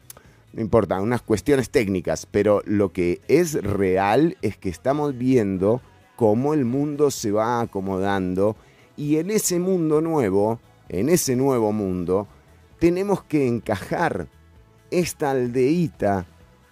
[0.55, 5.81] no importa, unas cuestiones técnicas, pero lo que es real es que estamos viendo
[6.15, 8.55] cómo el mundo se va acomodando
[8.95, 12.29] y en ese mundo nuevo, en ese nuevo mundo,
[12.79, 14.29] tenemos que encajar
[14.91, 16.25] esta aldeíta,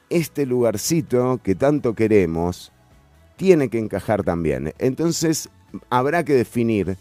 [0.09, 2.71] este lugarcito que tanto queremos,
[3.35, 4.73] tiene que encajar también.
[4.79, 5.49] Entonces
[5.89, 6.95] habrá que definir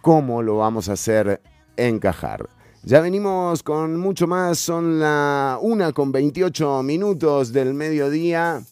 [0.00, 1.42] cómo lo vamos a hacer
[1.76, 2.48] encajar.
[2.86, 8.62] Ya venimos con mucho más, son la una con 28 minutos del mediodía.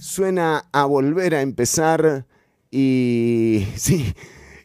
[0.00, 2.24] Suena a volver a empezar
[2.70, 4.14] y sí,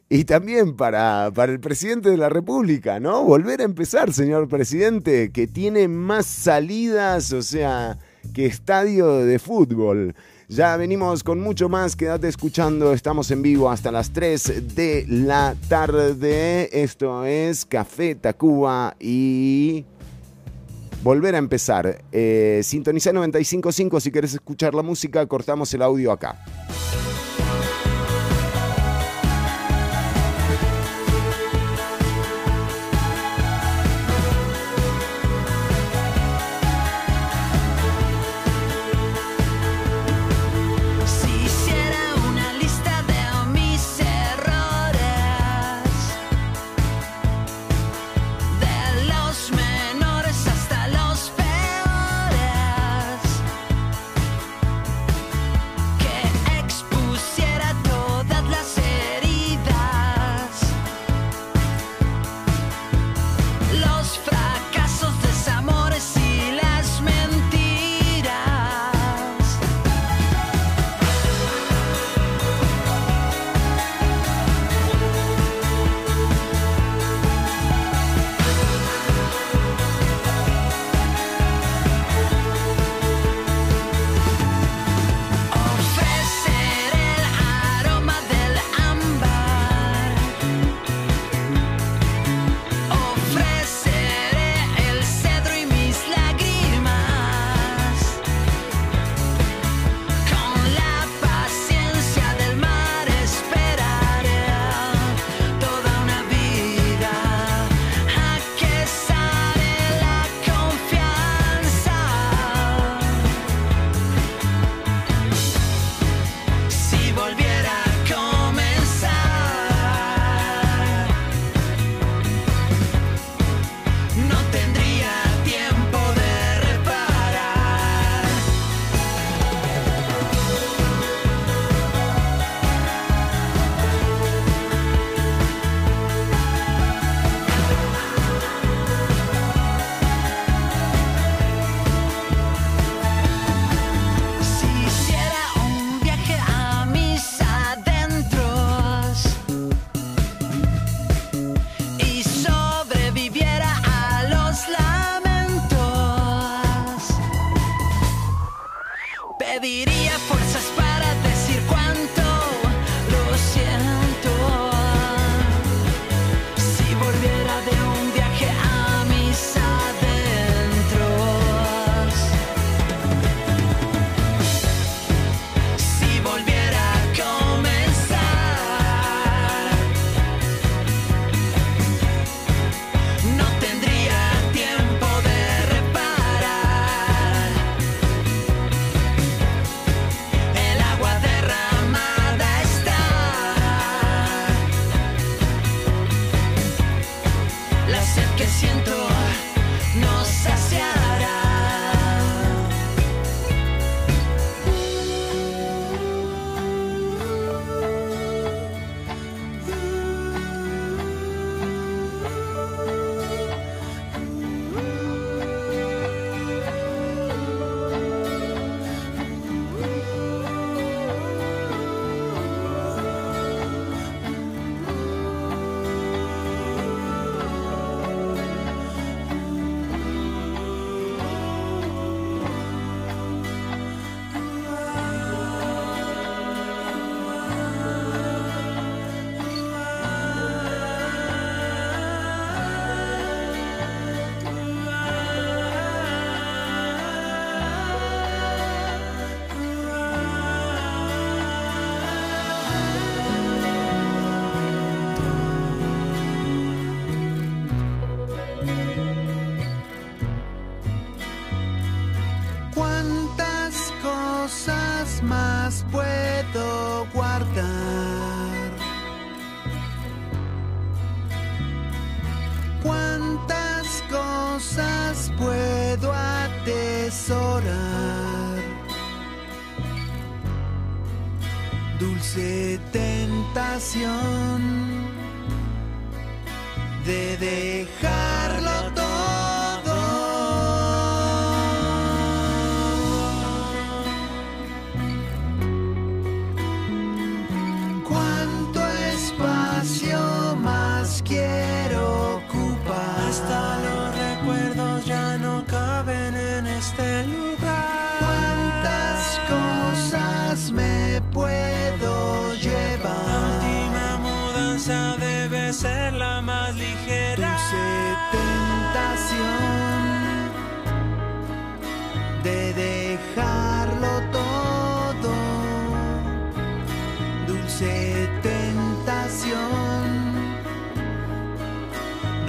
[0.07, 3.25] y también para, para el presidente de la República, ¿no?
[3.25, 7.99] Volver a empezar, señor presidente, que tiene más salidas, o sea,
[8.33, 10.15] que estadio de fútbol.
[10.51, 15.55] Ya venimos con mucho más, quédate escuchando, estamos en vivo hasta las 3 de la
[15.67, 16.81] tarde.
[16.81, 19.85] Esto es Café Tacuba y
[21.03, 22.01] volver a empezar.
[22.11, 26.43] Eh, sintoniza 95.5 si quieres escuchar la música, cortamos el audio acá.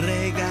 [0.01, 0.50] Regal.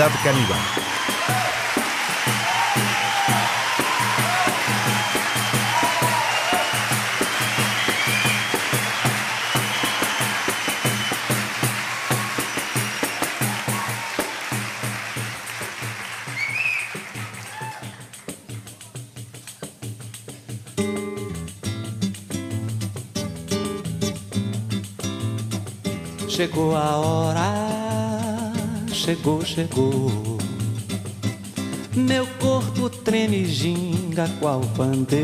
[0.00, 0.58] Ciudad Caníbal.
[26.26, 27.39] Chegou a hora,
[29.10, 30.38] chegou, chegou.
[31.96, 35.18] Meu corpo treme ginga qual pandeiro.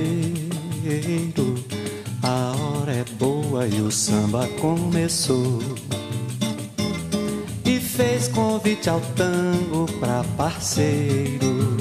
[2.21, 5.61] A hora é boa e o samba começou.
[7.65, 11.77] E fez convite ao tango pra parceiro.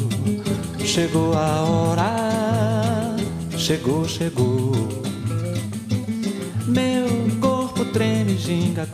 [0.85, 3.15] Chegou a hora,
[3.57, 4.73] chegou, chegou.
[6.67, 7.07] Meu
[7.41, 8.84] corpo treme, ginga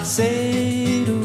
[0.00, 1.20] parceiro.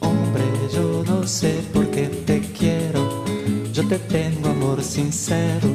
[0.00, 3.24] Hombre, yo no sé por qué te quiero.
[3.72, 5.68] Yo te tengo amor sincero,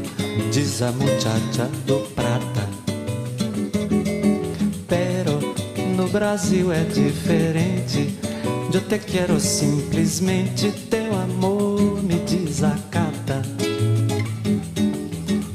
[0.51, 2.67] diz a muchacha do prata.
[4.87, 5.39] Pero
[5.95, 8.15] no Brasil é diferente.
[8.73, 13.43] Eu te quero simplesmente, teu amor me desacata.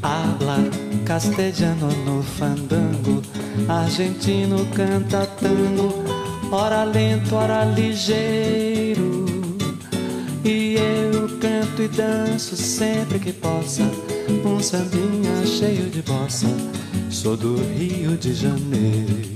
[0.02, 0.58] Habla
[1.04, 2.95] castelhano no fandango,
[3.68, 6.04] argentino canta tango,
[6.50, 9.26] ora lento, ora ligeiro.
[10.44, 13.82] E eu canto e danço sempre que possa,
[14.44, 16.46] um sambinha cheio de bossa.
[17.10, 19.36] Sou do Rio de Janeiro.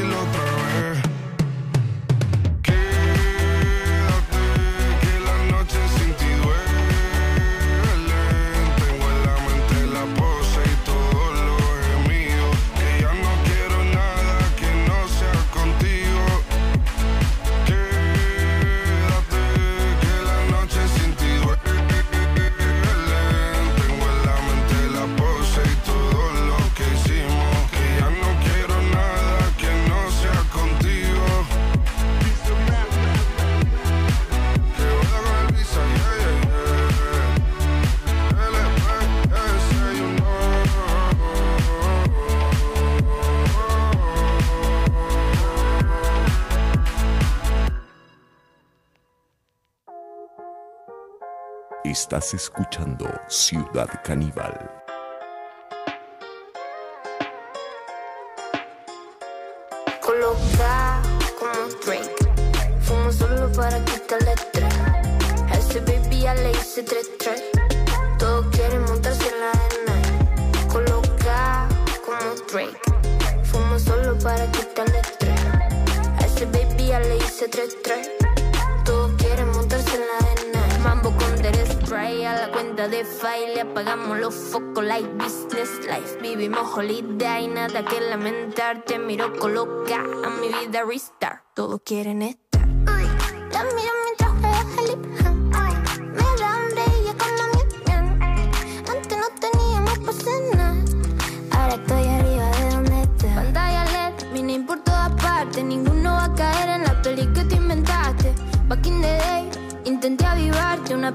[51.91, 54.57] Estás escuchando Ciudad Caníbal.
[59.99, 61.01] Coloca
[61.37, 62.15] como Drake.
[62.79, 64.73] Fumo solo para quitarle estrés.
[65.49, 67.43] A ese baby ya le hice tres tres.
[68.17, 70.67] Todos quieren montarse en la arena.
[70.71, 71.67] Coloca
[72.05, 72.79] como Drake.
[73.43, 75.41] Fumo solo para quitarle estrés.
[76.21, 78.20] A ese baby ya le hice tres tres.
[81.91, 83.53] Spray a la cuenta de file.
[83.53, 86.21] Le apagamos los focos like business life.
[86.21, 88.85] Vivimos holiday, nada que lamentar.
[88.85, 91.43] Te miro coloca a mi vida restart.
[91.53, 92.40] Todos quieren estar.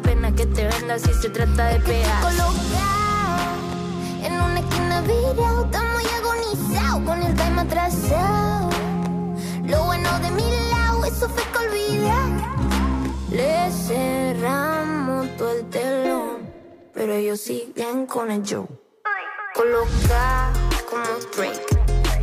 [0.03, 2.21] Pena que te venda si se trata de pegar.
[2.23, 3.55] Colocado
[4.23, 5.65] en una esquina virado.
[5.65, 8.71] Estamos agonizados con el time atrasado.
[9.65, 12.29] Lo bueno de mi lado, eso fue que olvidar.
[13.31, 16.51] Le cerramos todo el telón,
[16.93, 18.69] pero ellos siguen con el show.
[19.55, 20.53] Coloca
[20.89, 21.05] como
[21.37, 21.67] Drake,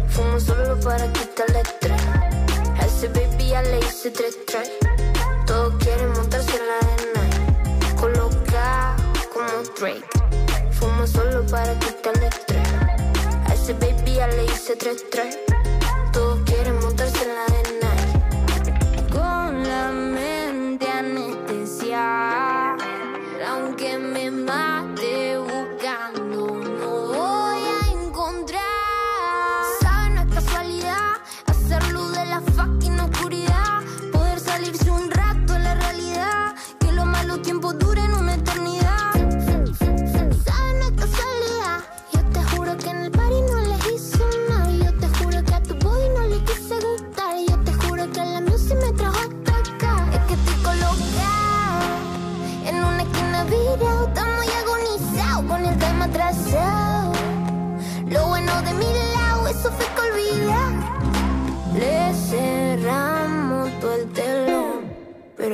[0.10, 2.02] fumo solo para quitarle estrés.
[2.80, 4.72] A ese baby ya le hice tres tres.
[5.46, 6.93] Todos quieren montarse en la
[9.80, 10.06] Drake.
[10.72, 12.68] Fumo solo para quitarle estrés.
[13.48, 15.63] A ese baby ya le hice 3-3.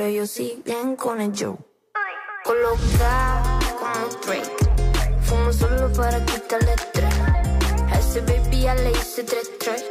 [0.00, 1.58] pero ellos siguen con el show.
[2.42, 4.50] Coloca como Drake,
[5.20, 7.14] fumo solo para quitarle estrés.
[7.92, 9.90] A ese baby ya le hice tres tres.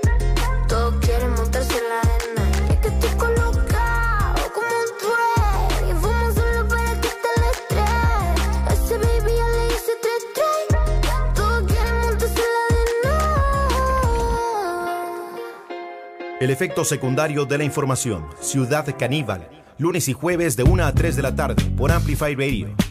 [0.68, 2.44] Todos quieren montarse en la arena.
[2.70, 7.92] Y es que estoy colocado como un Drake, fumo solo para quitarle estrés.
[8.66, 10.66] A ese baby ya le hice tres tres.
[11.36, 12.48] Todos quieren montarse en
[13.04, 14.00] la arena.
[16.40, 18.28] El efecto secundario de la información.
[18.40, 22.89] Ciudad caníbal lunes y jueves de 1 a 3 de la tarde por Amplify Radio.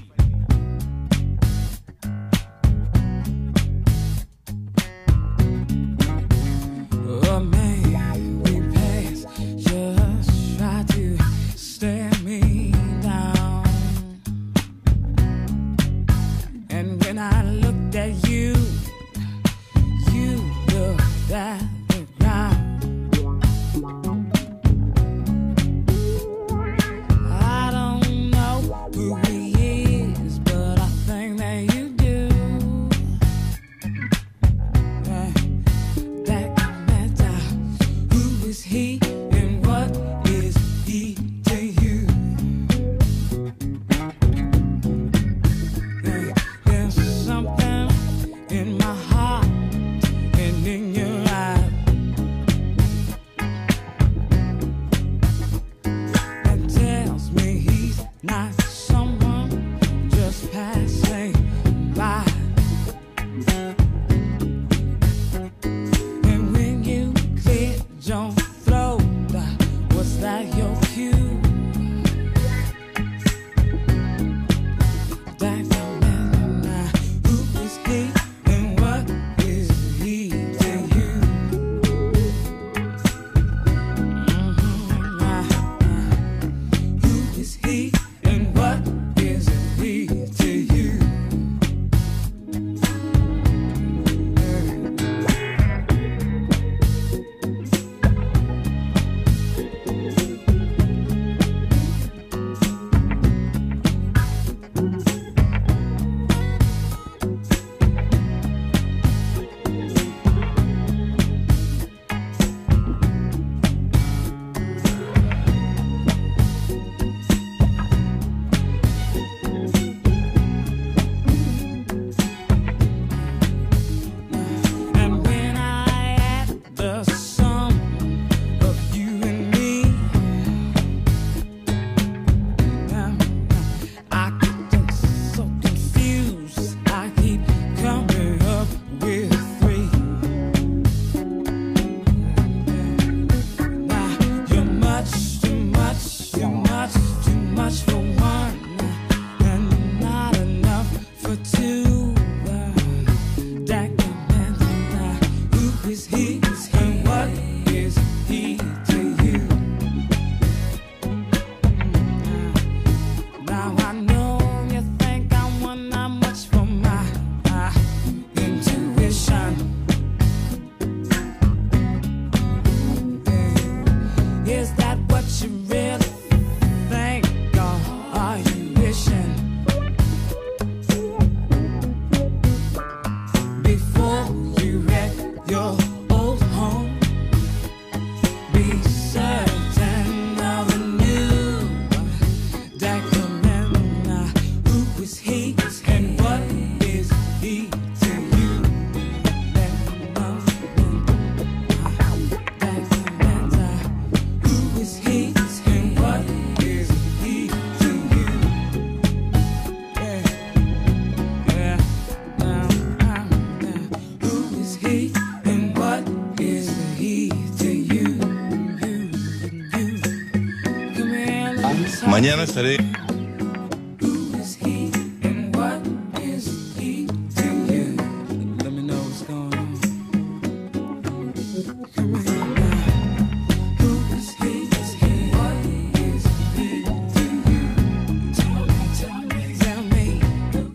[222.20, 222.78] Mañana estaré...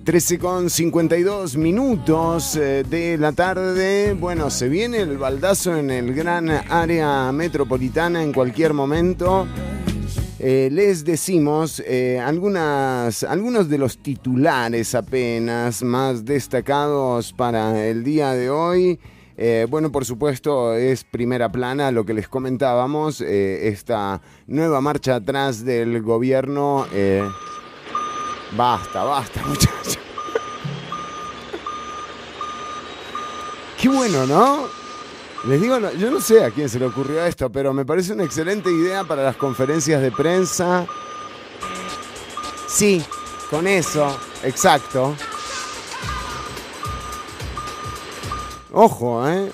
[0.05, 4.13] Trece con 52 minutos eh, de la tarde.
[4.13, 9.45] Bueno, se viene el baldazo en el gran área metropolitana en cualquier momento.
[10.45, 18.33] Eh, les decimos eh, algunas, algunos de los titulares apenas más destacados para el día
[18.33, 18.99] de hoy.
[19.37, 25.63] Eh, bueno, por supuesto, es primera plana lo que les comentábamos, esta nueva marcha atrás
[25.63, 26.87] del gobierno.
[28.57, 29.97] Basta, basta, muchachos.
[33.79, 34.82] Qué bueno, ¿no?
[35.45, 38.13] Les digo, no- yo no sé a quién se le ocurrió esto, pero me parece
[38.13, 40.85] una excelente idea para las conferencias de prensa.
[42.67, 43.03] Sí,
[43.49, 45.15] con eso, exacto.
[48.71, 49.51] Ojo, ¿eh?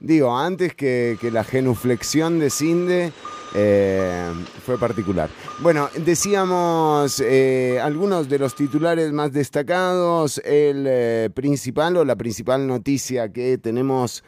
[0.00, 3.12] Digo, antes que, que la genuflexión de Cinde
[3.54, 4.32] eh,
[4.64, 5.28] fue particular.
[5.60, 10.38] Bueno, decíamos eh, algunos de los titulares más destacados.
[10.44, 14.24] El eh, principal o la principal noticia que tenemos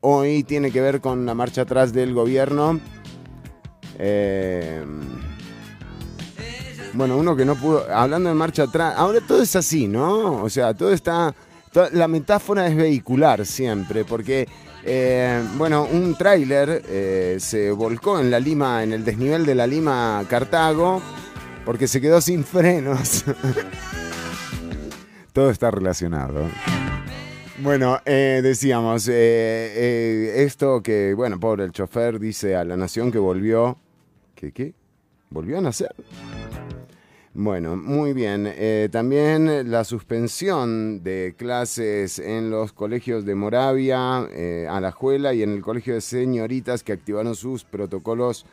[0.00, 2.80] hoy tiene que ver con la marcha atrás del gobierno.
[6.94, 7.86] Bueno, uno que no pudo.
[7.90, 8.94] Hablando de marcha atrás.
[8.96, 10.42] Ahora todo es así, ¿no?
[10.42, 11.34] O sea, todo está.
[11.92, 14.48] la metáfora es vehicular siempre, porque.
[14.84, 19.66] Eh, bueno, un tráiler eh, se volcó en la Lima, en el desnivel de la
[19.66, 21.00] Lima Cartago,
[21.64, 23.24] porque se quedó sin frenos.
[25.32, 26.48] todo está relacionado.
[27.58, 33.78] Bueno, eh, decíamos, esto que, bueno, pobre el chofer dice a la nación que volvió.
[34.34, 34.74] ¿Qué qué?
[35.30, 35.94] ¿Volvió a nacer?
[37.34, 38.46] Bueno, muy bien.
[38.46, 45.52] Eh, también la suspensión de clases en los colegios de Moravia, eh, Alajuela y en
[45.52, 48.44] el colegio de señoritas que activaron sus protocolos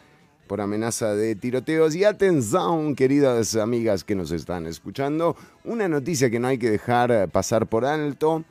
[0.48, 1.94] por amenaza de tiroteos.
[1.94, 7.12] Y atención, queridas amigas que nos están escuchando, una noticia que no hay que dejar
[7.12, 8.46] eh, pasar por alto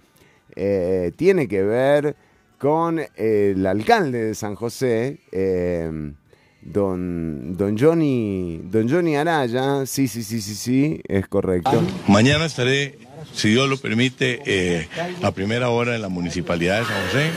[0.55, 2.17] eh, tiene que ver
[2.59, 5.21] con el alcalde de San José,
[6.73, 9.87] don, don, Johnny, don Johnny Araya.
[9.87, 11.83] Sí, sí, sí, sí, sí, es correcto.
[12.07, 12.99] Mañana estaré,
[13.33, 14.89] si Dios lo permite, eh,
[15.23, 17.31] a primera hora en la municipalidad de San José.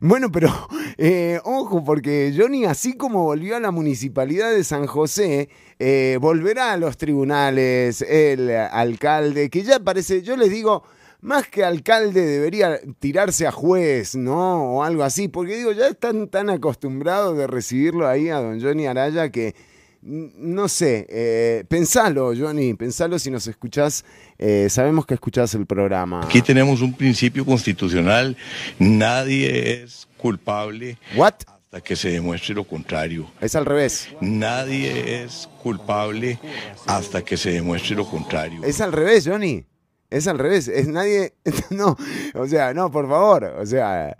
[0.00, 0.48] Bueno, pero
[0.98, 6.72] eh, ojo, porque Johnny, así como volvió a la municipalidad de San José, eh, volverá
[6.72, 10.84] a los tribunales, el alcalde, que ya parece, yo les digo,
[11.22, 14.76] más que alcalde debería tirarse a juez, ¿no?
[14.76, 18.86] O algo así, porque digo, ya están tan acostumbrados de recibirlo ahí a don Johnny
[18.86, 19.54] Araya que,
[20.02, 24.04] no sé, eh, pensalo, Johnny, pensalo si nos escuchás,
[24.38, 26.22] eh, sabemos que escuchás el programa.
[26.24, 28.36] Aquí tenemos un principio constitucional,
[28.78, 33.30] nadie es culpable hasta que se demuestre lo contrario.
[33.40, 34.08] Es al revés.
[34.20, 36.38] Nadie es culpable
[36.86, 38.62] hasta que se demuestre lo contrario.
[38.64, 39.66] Es al revés, Johnny.
[40.10, 40.68] Es al revés.
[40.68, 41.34] Es nadie.
[41.70, 41.96] No,
[42.34, 43.44] o sea, no, por favor.
[43.44, 44.16] O sea,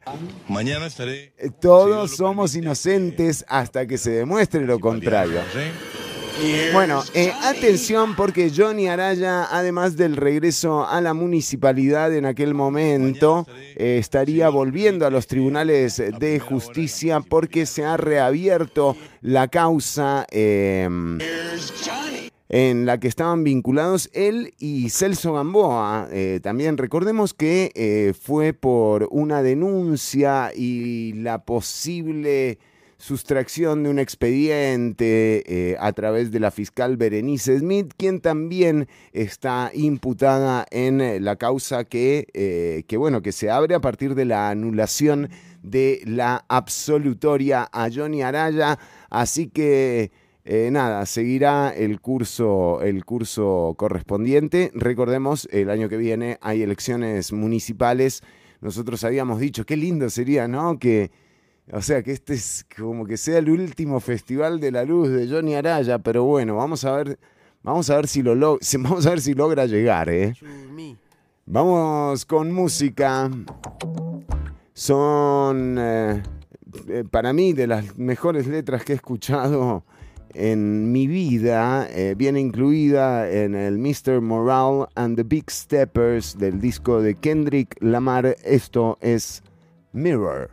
[0.48, 5.40] Mañana estaré todos somos inocentes hasta que se demuestre lo contrario.
[6.72, 13.46] Bueno, eh, atención porque Johnny Araya, además del regreso a la municipalidad en aquel momento,
[13.76, 20.88] eh, estaría volviendo a los tribunales de justicia porque se ha reabierto la causa eh,
[22.50, 26.08] en la que estaban vinculados él y Celso Gamboa.
[26.10, 32.58] Eh, también recordemos que eh, fue por una denuncia y la posible
[32.96, 39.70] sustracción de un expediente eh, a través de la fiscal Berenice Smith, quien también está
[39.72, 45.30] imputada en la causa que, que, bueno, que se abre a partir de la anulación
[45.62, 48.78] de la absolutoria a Johnny Araya.
[49.08, 50.10] Así que
[50.52, 54.72] eh, nada, seguirá el curso, el curso correspondiente.
[54.74, 58.22] Recordemos, el año que viene hay elecciones municipales.
[58.60, 60.78] Nosotros habíamos dicho, qué lindo sería, ¿no?
[60.80, 61.12] Que,
[61.72, 65.28] o sea, que este es como que sea el último festival de la luz de
[65.28, 67.18] Johnny Araya, pero bueno, vamos a ver,
[67.62, 70.34] vamos a ver si lo log- vamos a ver si logra llegar, ¿eh?
[71.46, 73.30] Vamos con música.
[74.72, 76.22] Son eh,
[76.88, 79.84] eh, para mí de las mejores letras que he escuchado
[80.34, 81.86] en mi vida.
[81.90, 84.20] eh, viene incluida en el Mr.
[84.20, 88.36] Morale and the Big Steppers del disco de Kendrick Lamar.
[88.44, 89.42] Esto es
[89.92, 90.50] Mirror.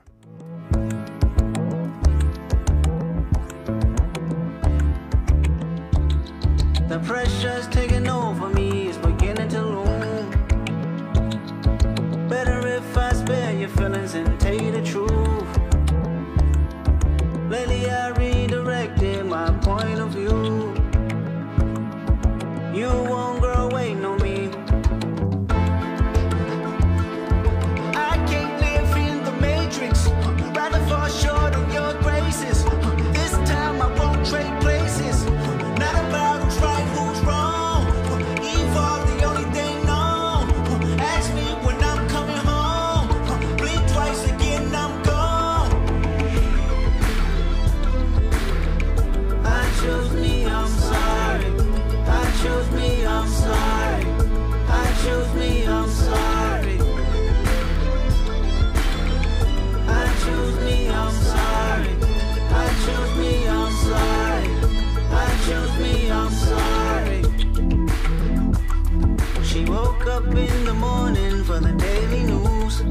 [71.48, 72.82] For the daily news.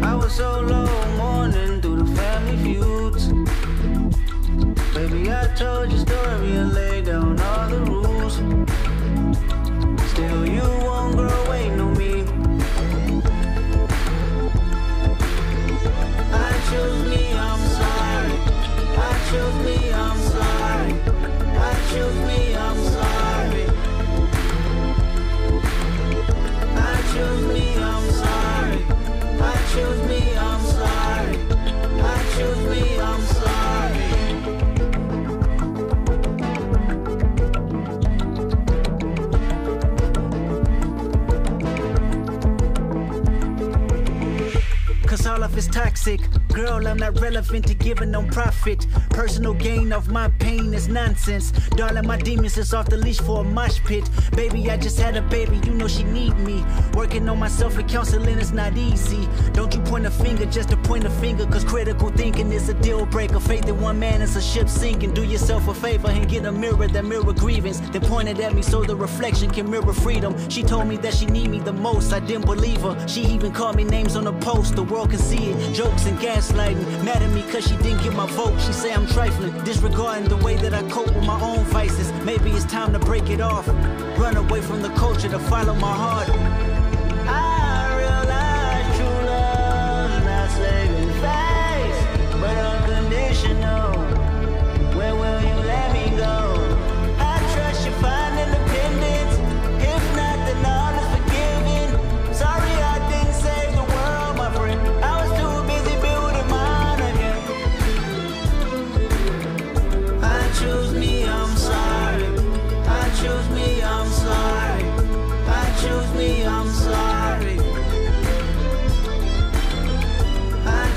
[0.00, 3.26] I was so low mourning through the family feuds.
[4.94, 8.34] Baby, I told your story and laid down all the rules.
[10.10, 12.22] Still, you won't grow, ain't no me.
[16.32, 18.34] I chose me, I'm sorry.
[19.08, 20.92] I chose me, I'm sorry.
[21.58, 22.51] I chose me,
[45.56, 46.31] is toxic.
[46.52, 48.86] Girl, I'm not relevant to giving no profit.
[49.10, 51.50] Personal gain of my pain is nonsense.
[51.76, 54.08] Darling, my demons is off the leash for a mosh pit.
[54.36, 56.62] Baby, I just had a baby, you know she need me.
[56.92, 59.26] Working on myself and counseling is not easy.
[59.54, 62.74] Don't you point a finger just to point a finger, cause critical thinking is a
[62.74, 63.40] deal breaker.
[63.40, 65.14] Faith in one man is a ship sinking.
[65.14, 67.80] Do yourself a favor and get a mirror that mirror grievance.
[68.12, 70.36] Point it at me so the reflection can mirror freedom.
[70.50, 72.12] She told me that she need me the most.
[72.12, 73.08] I didn't believe her.
[73.08, 74.76] She even called me names on the post.
[74.76, 75.72] The world can see it.
[75.72, 77.04] Jokes and gaslighting.
[77.04, 78.58] Mad at me cause she didn't get my vote.
[78.60, 79.52] She say I'm trifling.
[79.64, 82.12] Disregarding the way that I cope with my own vices.
[82.24, 83.68] Maybe it's time to break it off.
[84.18, 86.71] Run away from the culture to follow my heart.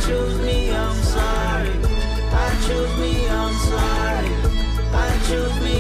[0.06, 1.76] Choose me, I'm sorry.
[2.44, 4.32] I choose me, I'm sorry.
[4.94, 5.75] I choose me,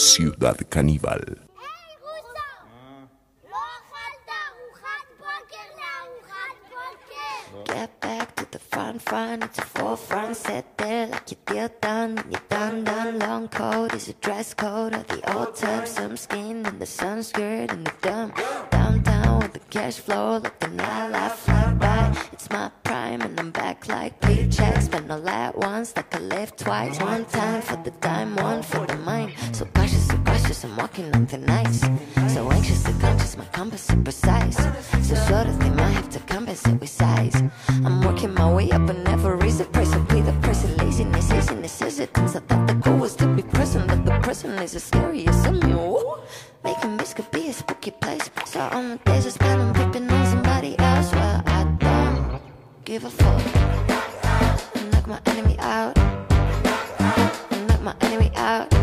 [0.00, 1.50] Ciudad Caníbal.
[10.00, 10.36] A forefront.
[10.36, 12.24] Sit there like your deal done.
[12.30, 13.18] You're done, done.
[13.18, 15.86] Long coat is a dress code of the old time.
[15.86, 18.32] Some skin and the sun skirt and the dumb.
[18.70, 22.16] Downtown with the cash flow, like the nightlife fly by.
[22.32, 24.82] It's my prime and I'm back like paychecks.
[24.84, 26.98] Spend all at once, like I live twice.
[27.00, 29.32] One time for the dime, one for the mind.
[29.52, 30.10] So cautious,
[30.50, 31.80] I'm walking on thin ice.
[32.34, 34.56] So anxious and conscious, my compass is precise.
[35.06, 37.40] So short that they might have to compensate with size.
[37.68, 39.92] I'm working my way up and never raise the price.
[39.92, 42.34] So pay the price of laziness, isn't necessitance.
[42.34, 45.46] I thought the goal was to be present, but the present is as scary as
[45.46, 46.18] a mule.
[46.64, 48.28] Making this could be a spooky place.
[48.44, 51.12] So on the days I spend on peeping on somebody else.
[51.12, 52.42] Well, I don't
[52.84, 53.40] give a fuck.
[54.74, 55.96] I knock my enemy out.
[55.96, 58.79] I knock my enemy out.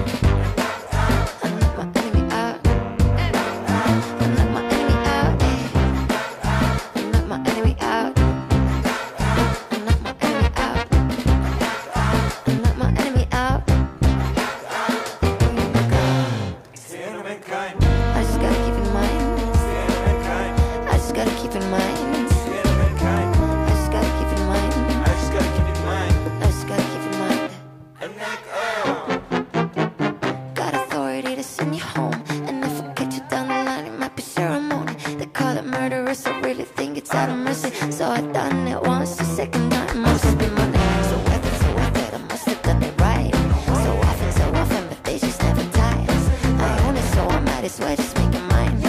[36.97, 37.69] It's out of mercy.
[37.91, 40.77] So I done it once, the second time must have been money.
[41.09, 41.69] So worth it, so
[42.01, 42.13] it.
[42.13, 43.31] I must have done it right.
[43.85, 46.25] So often, so often, but they just never tires.
[46.59, 48.81] I own it, so I might as well just make it mine.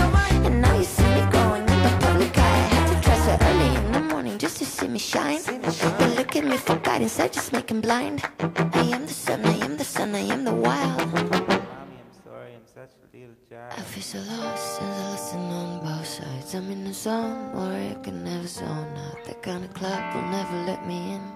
[0.47, 2.61] And now you see me growing in the public eye.
[2.65, 5.43] I had to dress so early in the morning just to see me shine.
[5.99, 8.23] They look at me for guidance, I just make 'em blind.
[16.99, 17.07] Sides.
[17.07, 19.25] I'm in a zone where I can never zone out.
[19.25, 21.33] That kind of club will never let me in.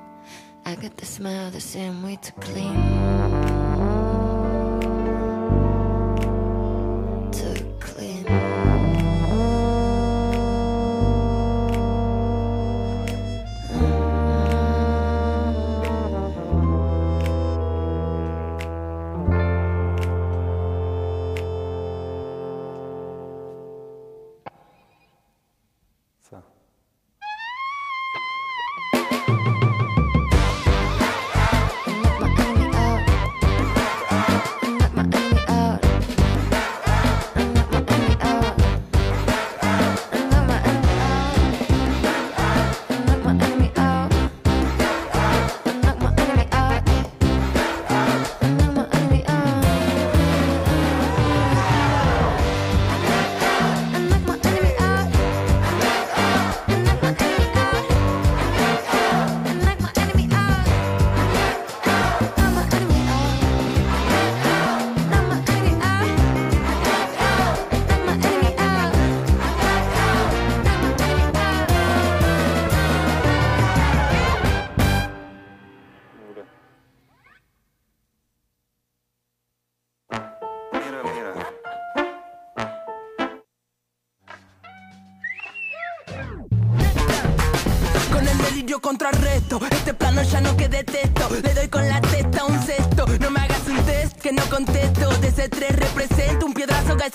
[0.64, 3.61] I got the smell the same way to clean.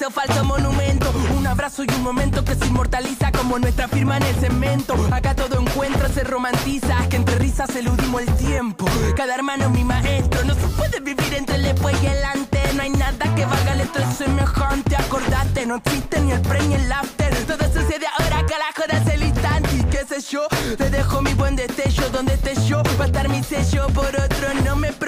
[0.08, 1.12] Ese falso monumento.
[1.38, 4.96] Un abrazo y un momento que se inmortaliza como nuestra firma en el cemento.
[5.12, 7.08] Acá todo encuentro se romantiza.
[7.10, 8.86] Que entre risas eludimos el tiempo.
[9.16, 10.44] Cada hermano mi maestro.
[10.46, 12.74] No se puede vivir entre el después y el antes.
[12.76, 14.96] No hay nada que valga el estrés semejante.
[14.96, 17.34] Acordate, no existe ni el pre ni el after.
[17.46, 19.70] Todo sucede ahora, carajo, das el instante.
[19.76, 20.48] Y qué sé yo,
[20.78, 22.10] te dejo mi buen destello.
[22.10, 23.88] Donde esté yo, va a estar mi sello.
[23.88, 25.07] Por otro, no me preocupo,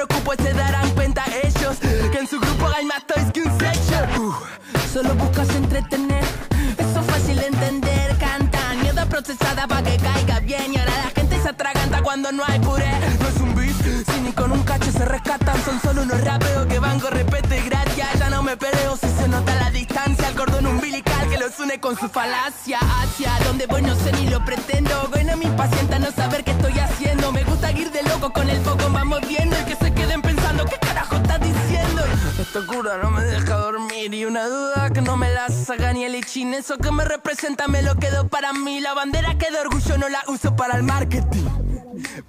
[10.49, 12.89] Y ahora la gente se atraganta cuando no hay puré.
[13.19, 13.75] No es un beat,
[14.11, 15.63] si ni con un cacho se rescatan.
[15.63, 18.07] Son solo unos rapeos que van con respeto y gracia.
[18.17, 20.27] Ya no me peleo si se nota la distancia.
[20.27, 22.79] El cordón umbilical que los une con su falacia.
[22.81, 25.07] Hacia donde voy no sé ni lo pretendo.
[25.11, 27.31] Bueno, me impacienta no saber qué estoy haciendo.
[27.31, 29.55] Me gusta ir de loco con el foco, vamos viendo.
[29.61, 32.01] Y que se queden pensando, ¿qué carajo estás diciendo?
[32.39, 33.58] Esta cura no me deja
[34.01, 36.53] Y una duda que no me la saca ni el ichin.
[36.53, 38.79] Eso que me representa me lo quedo para mí.
[38.79, 41.43] La bandera que de orgullo no la uso para el marketing.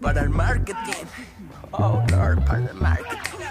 [0.00, 1.06] Para el marketing.
[1.70, 3.46] Oh, Lord, para el marketing.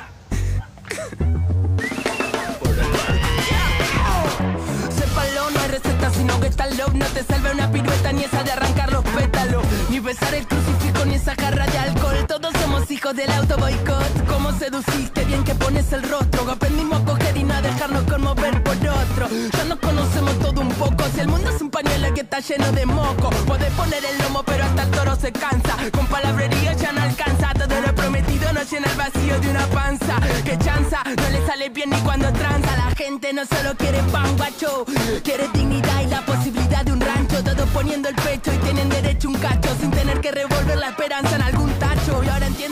[4.89, 8.43] Sépalo, no hay receta, sino que está love No te salve una pirueta, ni esa
[8.43, 12.25] de arrancar los pétalos Ni besar el crucifijo, ni esa jarra de alcohol.
[12.27, 14.27] Todos somos hijos del auto boicot.
[14.27, 15.23] ¿Cómo seduciste?
[15.25, 16.49] Bien que pones el rostro.
[16.49, 19.27] Aprendimos a coger y no a dejarnos conmover por otro.
[19.57, 21.03] Ya nos conocemos todo un poco.
[21.13, 21.68] Si el mundo es un
[21.99, 23.29] pañuelo que está lleno de moco.
[23.45, 25.75] Puedes poner el lomo, pero hasta el toro se cansa.
[25.91, 27.53] Con palabrería ya no alcanza.
[27.53, 30.19] Todo lo prometido no llena el vacío de una panza.
[30.43, 32.75] Que chanza, no le sale bien ni cuando tranza.
[32.77, 34.85] La gente no solo quiere pan guacho.
[35.23, 37.43] Quiere dignidad y la posibilidad de un rancho.
[37.43, 40.89] Todos poniendo el pecho y tienen derecho a un cacho Sin tener que revolver la
[40.89, 41.78] esperanza en algún ahora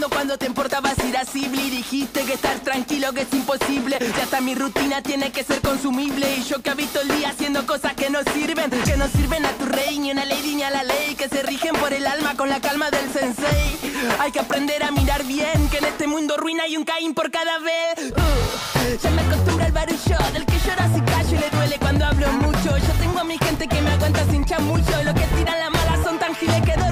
[0.09, 3.97] cuando te importabas irascible Y dijiste que estar tranquilo que es imposible.
[4.01, 6.35] Y hasta mi rutina tiene que ser consumible.
[6.37, 9.51] Y yo que habito el día haciendo cosas que no sirven Que no sirven a
[9.51, 9.97] tu rey.
[9.99, 12.49] Ni a una lady ni a la ley Que se rigen por el alma con
[12.49, 13.77] la calma del sensei.
[14.19, 17.31] Hay que aprender a mirar bien Que en este mundo ruina hay un Caín por
[17.31, 18.11] cada vez.
[18.11, 22.05] Uh, Ya me acostumbro al barullo Del que llora si callo y le duele cuando
[22.05, 22.77] hablo mucho.
[22.77, 25.03] Yo tengo a mi gente que me aguanta sin chamullo.
[25.03, 26.91] Lo que tiran la mala son tan giles que de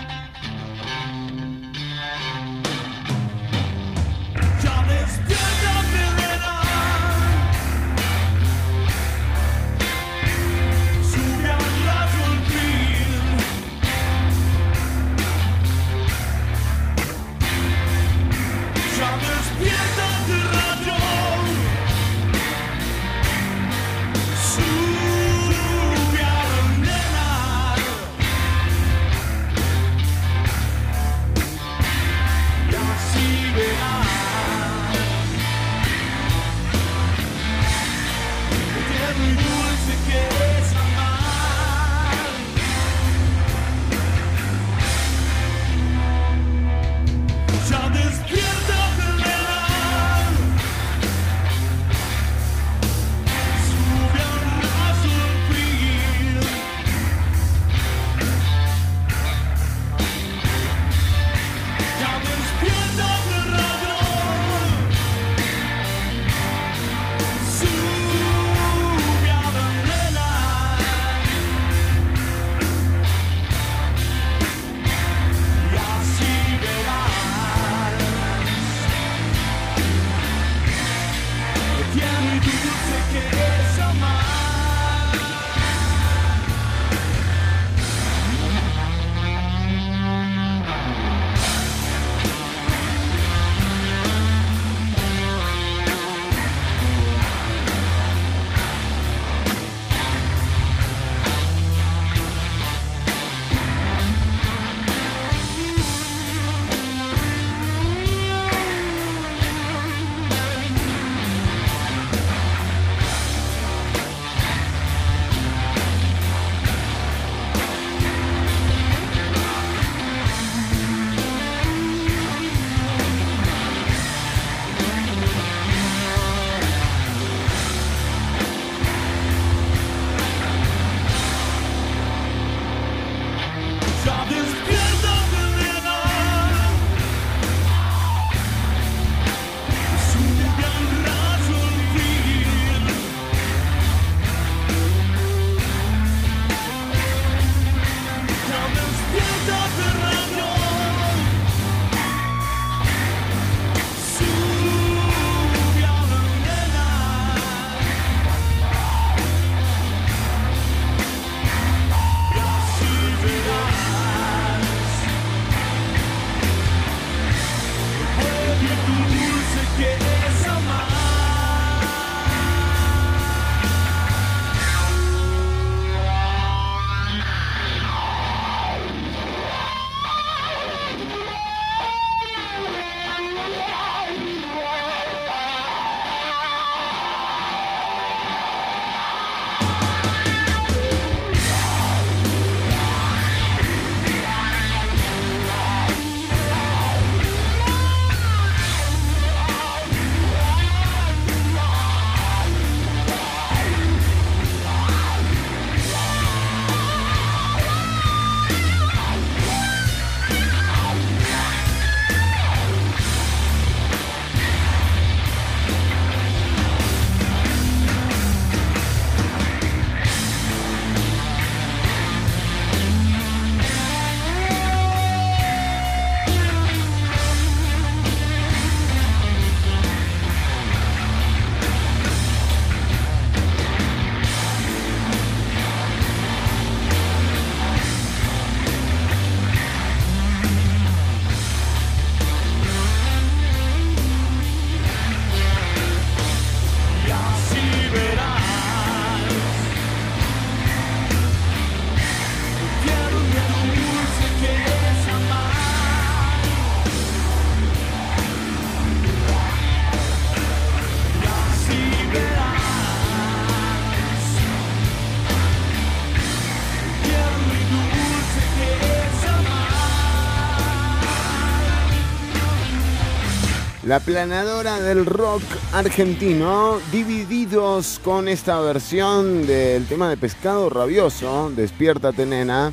[273.91, 275.43] La planadora del rock
[275.73, 282.71] argentino, divididos con esta versión del tema de pescado rabioso, Despiértate nena.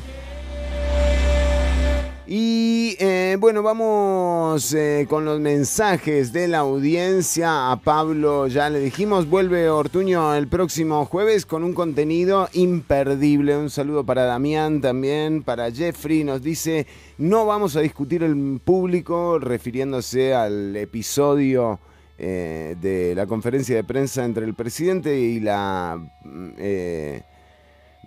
[2.25, 2.68] Y
[2.99, 7.71] eh, bueno, vamos eh, con los mensajes de la audiencia.
[7.71, 13.57] A Pablo ya le dijimos, vuelve Ortuño el próximo jueves con un contenido imperdible.
[13.57, 16.23] Un saludo para Damián también, para Jeffrey.
[16.23, 16.87] Nos dice,
[17.17, 21.79] no vamos a discutir el público, refiriéndose al episodio
[22.17, 25.99] eh, de la conferencia de prensa entre el presidente y la...
[26.23, 27.28] mm,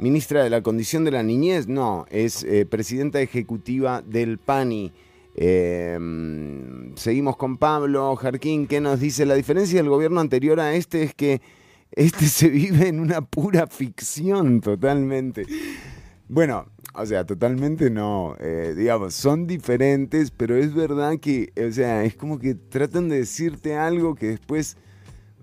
[0.03, 4.93] ministra de la Condición de la Niñez, no, es eh, presidenta ejecutiva del PANI.
[5.37, 5.97] Eh,
[6.97, 11.15] seguimos con Pablo Jarquín, que nos dice, la diferencia del gobierno anterior a este es
[11.15, 11.41] que
[11.93, 15.47] este se vive en una pura ficción totalmente.
[16.29, 22.03] Bueno, o sea, totalmente no, eh, digamos, son diferentes, pero es verdad que, o sea,
[22.03, 24.77] es como que tratan de decirte algo que después...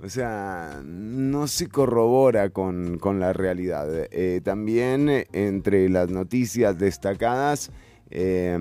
[0.02, 3.88] O sea, no se corrobora con, con la realidad.
[4.12, 7.70] Eh, también eh, entre las noticias destacadas,
[8.10, 8.58] eh,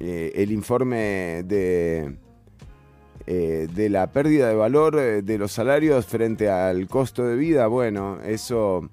[0.00, 2.16] eh, el informe de,
[3.26, 7.68] de la pérdida de valor de los salarios frente al costo de vida.
[7.68, 8.90] Bueno, eso, o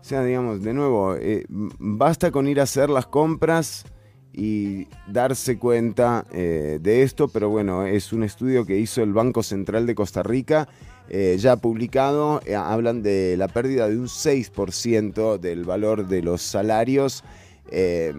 [0.00, 1.16] sea, digamos, de nuevo,
[1.48, 3.84] basta con ir a hacer las compras
[4.32, 9.42] y darse cuenta eh, de esto, pero bueno, es un estudio que hizo el Banco
[9.42, 10.68] Central de Costa Rica,
[11.14, 16.40] eh, ya publicado, eh, hablan de la pérdida de un 6% del valor de los
[16.40, 17.22] salarios.
[17.70, 18.14] Eh,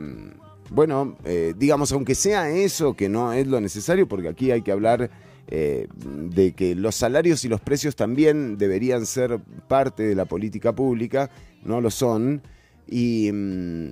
[0.70, 1.18] bueno,
[1.58, 5.12] digamos, aunque sea eso, que no es lo necesario, porque aquí hay que hablar
[5.48, 11.30] de que los salarios y los precios también deberían ser parte de la política pública,
[11.64, 12.42] no lo son.
[12.88, 13.90] Y, mm,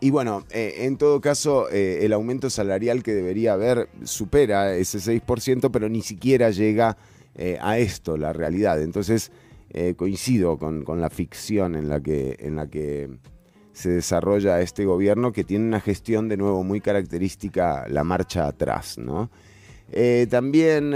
[0.00, 4.98] y bueno, eh, en todo caso, eh, el aumento salarial que debería haber supera ese
[4.98, 6.96] 6%, pero ni siquiera llega
[7.34, 8.80] eh, a esto, la realidad.
[8.80, 9.32] Entonces,
[9.96, 13.10] coincido con, la ficción en la, que,
[13.72, 18.96] se desarrolla este gobierno, que tiene una gestión de nuevo muy característica, la marcha atrás,
[18.96, 19.30] ¿no?
[20.30, 20.90] También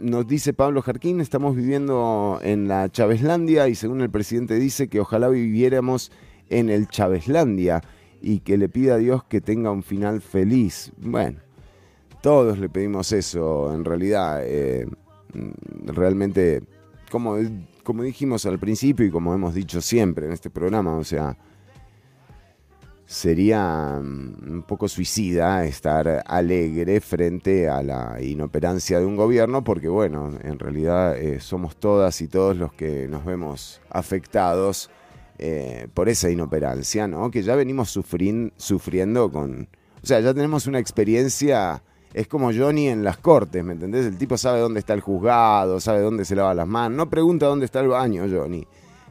[0.00, 4.98] nos dice Pablo Jarquín, estamos viviendo en la Chavezlandia y según el presidente dice que
[4.98, 6.10] ojalá viviéramos
[6.50, 7.82] en el Chavezlandia
[8.20, 10.92] y que le pida a Dios que tenga un final feliz.
[10.98, 11.38] Bueno,
[12.20, 14.86] todos le pedimos eso, en realidad, eh,
[15.34, 16.62] mm, realmente,
[17.10, 17.36] como,
[17.82, 21.36] como dijimos al principio y como hemos dicho siempre en este programa, o sea,
[23.06, 29.88] sería mm, un poco suicida estar alegre frente a la inoperancia de un gobierno, porque
[29.88, 34.90] bueno, en realidad eh, somos todas y todos los que nos vemos afectados
[35.38, 37.30] eh, por esa inoperancia, ¿no?
[37.30, 39.68] Que ya venimos sufriendo con...
[40.02, 41.82] O sea, ya tenemos una experiencia...
[42.14, 44.06] Es como Johnny en las cortes, ¿me entendés?
[44.06, 46.96] El tipo sabe dónde está el juzgado, sabe dónde se lava las manos.
[46.96, 48.66] No pregunta dónde está el baño, Johnny.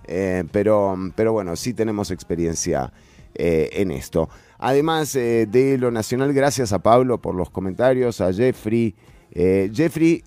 [0.05, 2.91] Eh, pero, pero bueno, sí tenemos experiencia
[3.35, 4.29] eh, en esto.
[4.57, 8.95] Además de lo nacional, gracias a Pablo por los comentarios, a Jeffrey.
[9.31, 10.23] Jeffrey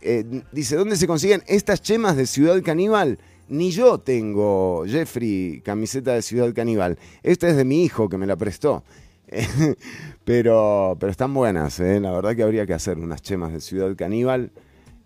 [0.52, 3.18] dice, ¿dónde se consiguen estas chemas de Ciudad Caníbal?
[3.50, 6.98] Ni yo tengo, Jeffrey, camiseta de Ciudad Caníbal.
[7.22, 8.84] Esta es de mi hijo que me la prestó.
[10.24, 12.00] pero, pero están buenas, ¿eh?
[12.00, 14.50] la verdad que habría que hacer unas chemas de Ciudad Caníbal.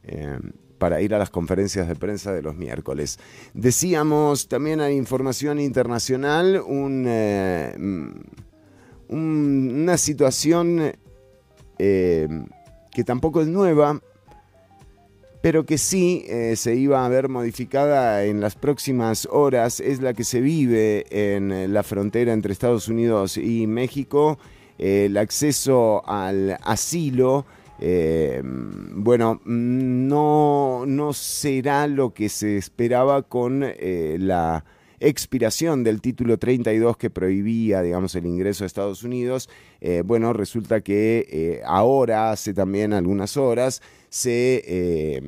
[0.04, 0.38] eh,
[0.78, 3.18] para ir a las conferencias de prensa de los miércoles.
[3.54, 6.62] Decíamos también hay información internacional,
[7.06, 8.08] eh, mm,
[9.08, 10.92] un- una situación
[11.78, 13.98] que tampoco es nueva,
[15.44, 20.14] pero que sí eh, se iba a ver modificada en las próximas horas, es la
[20.14, 24.38] que se vive en eh, la frontera entre Estados Unidos y México,
[24.78, 27.44] el acceso al asilo.
[27.78, 34.64] eh, bueno, no, no será lo que se esperaba con eh, la
[35.08, 39.48] expiración del título 32 que prohibía, digamos, el ingreso a Estados Unidos.
[39.80, 45.20] Eh, bueno, resulta que eh, ahora, hace también algunas horas, se, eh,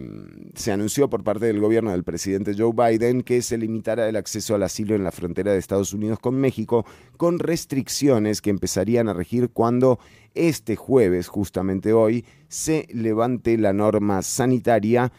[0.55, 4.55] se anunció por parte del gobierno del presidente Joe Biden que se limitará el acceso
[4.55, 6.86] al asilo en la frontera de Estados Unidos con México
[7.16, 9.98] con restricciones que empezarían a regir cuando
[10.35, 15.12] este jueves, justamente hoy, se levante la norma sanitaria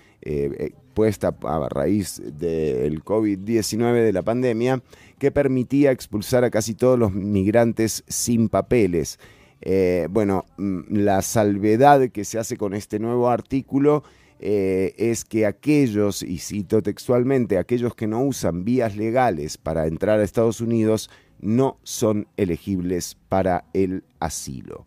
[0.98, 4.82] eh, puesta a raíz del COVID-19 de la pandemia
[5.20, 9.20] que permitía expulsar a casi todos los migrantes sin papeles.
[9.62, 14.04] Eh, bueno, mm, la salvedad que se hace con este nuevo artículo
[14.40, 20.20] eh, es que aquellos, y cito textualmente, aquellos que no usan vías legales para entrar
[20.20, 21.10] a Estados Unidos
[21.40, 24.86] no son elegibles para el asilo.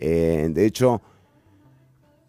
[0.00, 1.00] Eh, de hecho,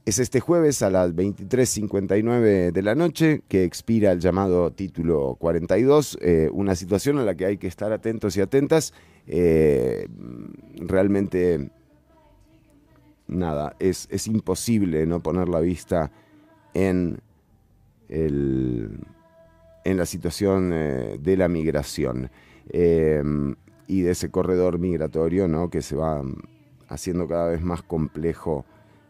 [0.06, 6.20] Es este jueves a las 23.59 de la noche que expira el llamado título 42,
[6.22, 8.94] eh, una situación a la que hay que estar atentos y atentas.
[9.26, 10.08] Eh,
[10.76, 11.72] realmente,
[13.26, 16.12] nada, es, es imposible no poner la vista
[16.76, 17.18] en,
[18.08, 19.00] el,
[19.86, 22.30] en la situación eh, de la migración
[22.72, 25.72] y de ese corredor migratorio ¿no?
[25.72, 26.22] que se va
[26.90, 28.66] haciendo cada vez más complejo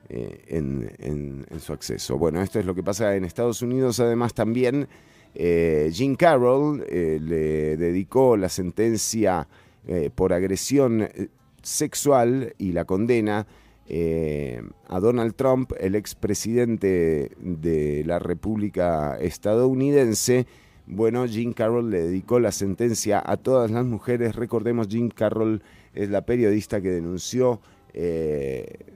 [0.09, 2.17] en, en- su acceso.
[2.17, 3.99] Bueno, esto es lo que pasa en Estados Unidos.
[3.99, 4.87] Además, también
[5.33, 9.47] eh, Jean Carroll eh, le dedicó la sentencia
[9.87, 11.29] eh, por agresión eh,
[11.61, 13.47] sexual y la condena
[13.87, 20.45] eh, a Donald Trump, el expresidente de la República estadounidense.
[20.87, 24.35] Bueno, Jean Carroll le dedicó la sentencia a todas las mujeres.
[24.35, 25.63] Recordemos, Jean Carroll
[25.93, 27.59] es la periodista que denunció
[27.93, 28.94] eh,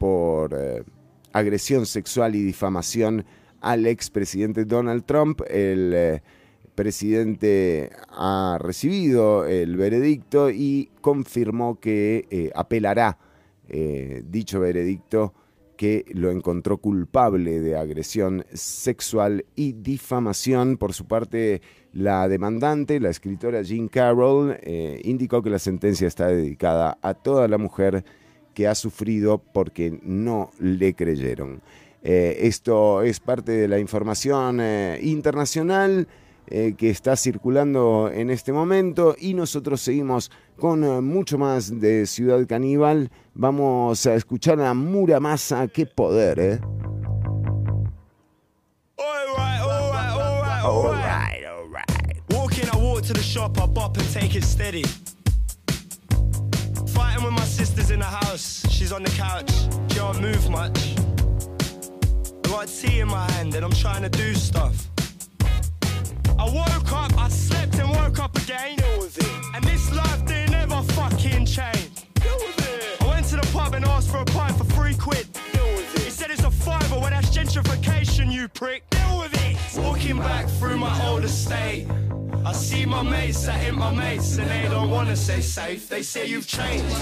[0.00, 0.82] por eh,
[1.34, 3.26] agresión sexual y difamación
[3.60, 5.42] al expresidente Donald Trump.
[5.46, 6.22] El eh,
[6.74, 13.18] presidente ha recibido el veredicto y confirmó que eh, apelará
[14.24, 15.32] dicho veredicto
[15.76, 20.76] que lo encontró culpable de agresión sexual y difamación.
[20.76, 21.62] Por su parte,
[21.92, 24.56] la demandante, la escritora Jean Carroll,
[25.04, 28.04] indicó que la sentencia está dedicada a toda la mujer
[28.54, 31.60] que ha sufrido porque no le creyeron.
[32.02, 36.08] Eh, esto es parte de la información eh, internacional
[36.46, 42.46] eh, que está circulando en este momento y nosotros seguimos con mucho más de Ciudad
[42.46, 43.10] Caníbal.
[43.34, 46.60] Vamos a escuchar a Muramasa, qué poder, ¿eh?
[50.62, 51.90] Alright, alright.
[52.30, 53.14] Walking, I walk to
[57.00, 59.50] Fighting with my sisters in the house, she's on the couch,
[59.88, 60.78] she don't move much.
[62.44, 64.86] I got tea in my hand and I'm trying to do stuff.
[66.38, 68.78] I woke up, I slept and woke up again.
[69.54, 72.04] And this life didn't ever fucking change.
[73.00, 75.26] I went to the pub and asked for a pint for three quid.
[76.04, 78.82] He said it's a fiver, well that's gentrification, you prick.
[78.90, 79.56] Deal with it.
[79.78, 81.86] Walking back through my old estate.
[82.44, 85.88] I see my mates that ain't my mates and they don't wanna stay safe.
[85.88, 86.96] They say you've changed.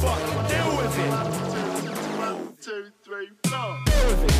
[0.00, 1.12] Fuck, deal with it.
[2.18, 3.76] One, two, three, four.
[3.88, 4.30] Deal with it.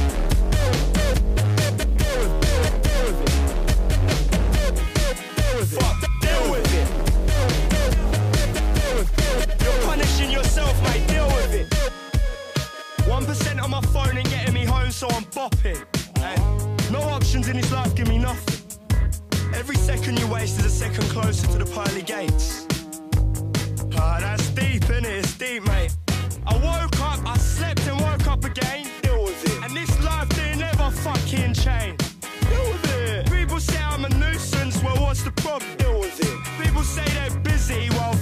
[6.21, 6.89] Deal with it.
[9.63, 11.07] You're punishing yourself, mate.
[11.09, 11.73] Deal with it.
[13.09, 15.85] One percent on my phone ain't getting me home, so I'm bopping.
[16.19, 16.37] Hey,
[16.91, 18.57] no options in this life give me nothing.
[19.55, 22.67] Every second you waste is a second closer to the pearly gates.
[23.97, 25.23] Ah, that's deep, innit?
[25.23, 25.95] It's deep, mate.
[26.47, 28.87] I woke up, I slept and woke up again.
[29.03, 29.65] Deal with it.
[29.65, 31.99] And this life didn't ever fucking change.
[32.49, 33.31] Deal with it.
[33.31, 35.77] People say I'm a nuisance, well, what's the problem?
[35.77, 36.65] Deal with it.
[36.65, 38.15] People say they're busy, well,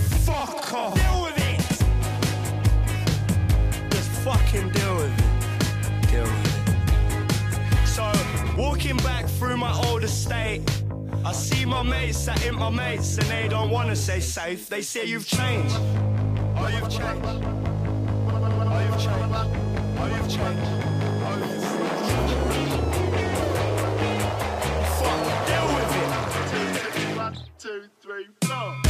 [8.56, 10.62] walking back through my old estate,
[11.24, 14.68] I see my mates that ain't my mates, and they don't wanna say safe.
[14.68, 15.76] They say you've changed.
[16.56, 17.26] Oh, you've changed.
[17.26, 19.34] Oh, you've changed.
[19.98, 20.62] Oh, you've changed.
[21.24, 21.86] Oh, you've changed.
[24.98, 27.16] Fuck, deal with it.
[27.16, 28.85] One, two, three, four.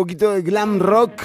[0.00, 1.20] Poquito de glam rock.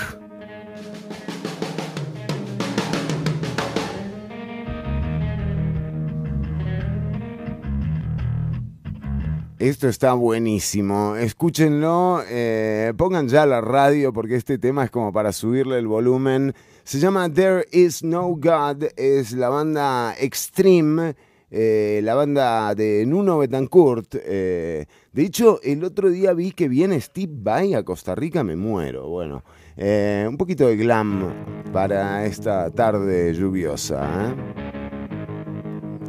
[9.57, 11.15] Esto está buenísimo.
[11.15, 16.53] Escúchenlo, eh, pongan ya la radio porque este tema es como para subirle el volumen.
[16.83, 21.15] Se llama There Is No God, es la banda Extreme.
[21.57, 24.15] Eh, la banda de Nuno Betancourt.
[24.15, 28.57] eh, de hecho, el otro día vi que viene Steve Vai a Costa Rica, me
[28.57, 29.07] muero.
[29.07, 29.45] Bueno,
[29.77, 31.31] eh, un poquito de glam
[31.71, 34.35] para esta tarde lluviosa.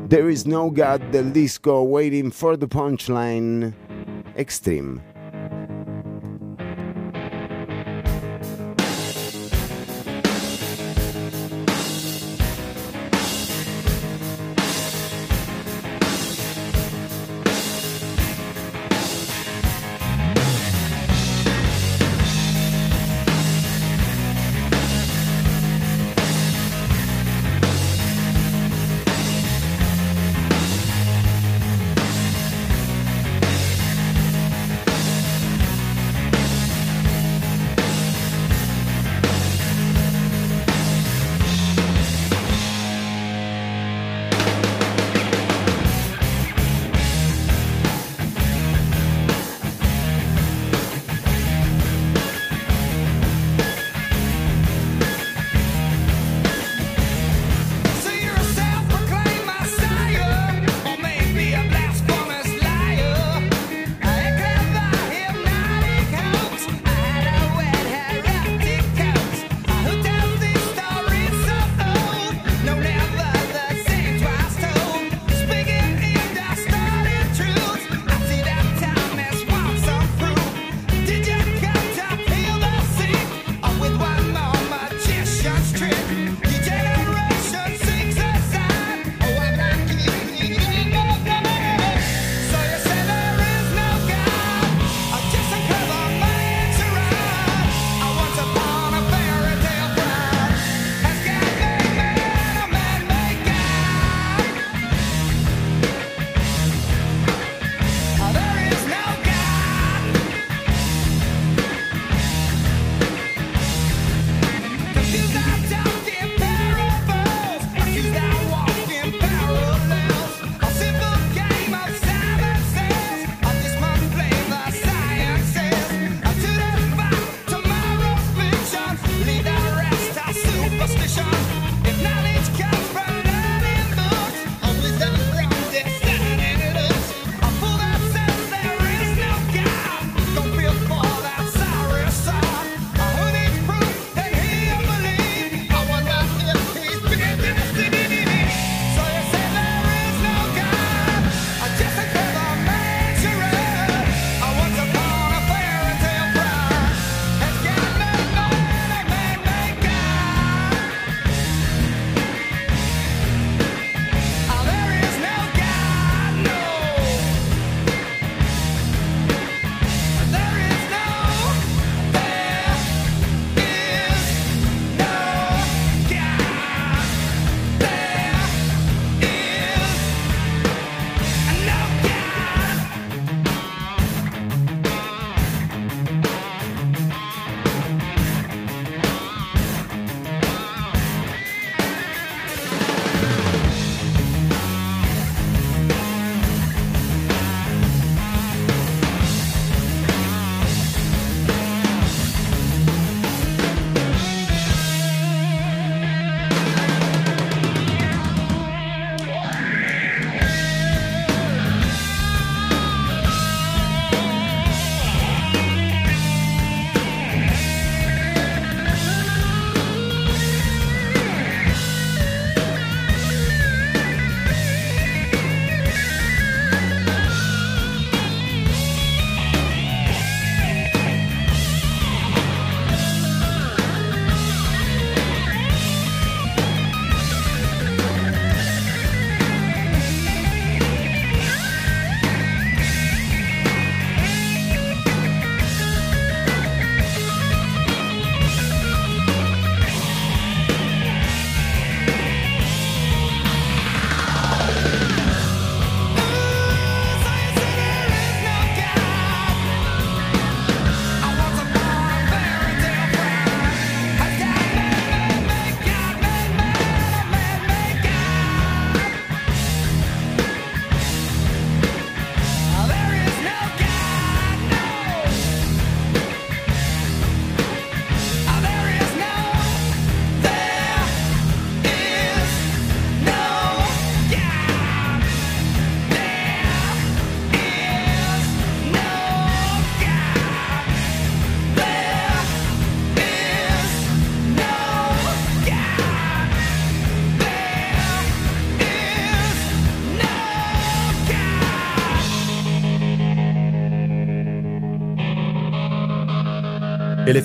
[0.08, 3.72] There is no God del disco waiting for the punchline.
[4.36, 5.00] Extreme.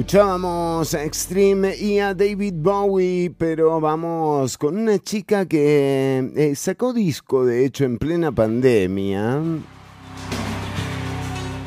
[0.00, 6.94] Escuchábamos a Extreme y a David Bowie, pero vamos con una chica que eh, sacó
[6.94, 9.42] disco, de hecho, en plena pandemia.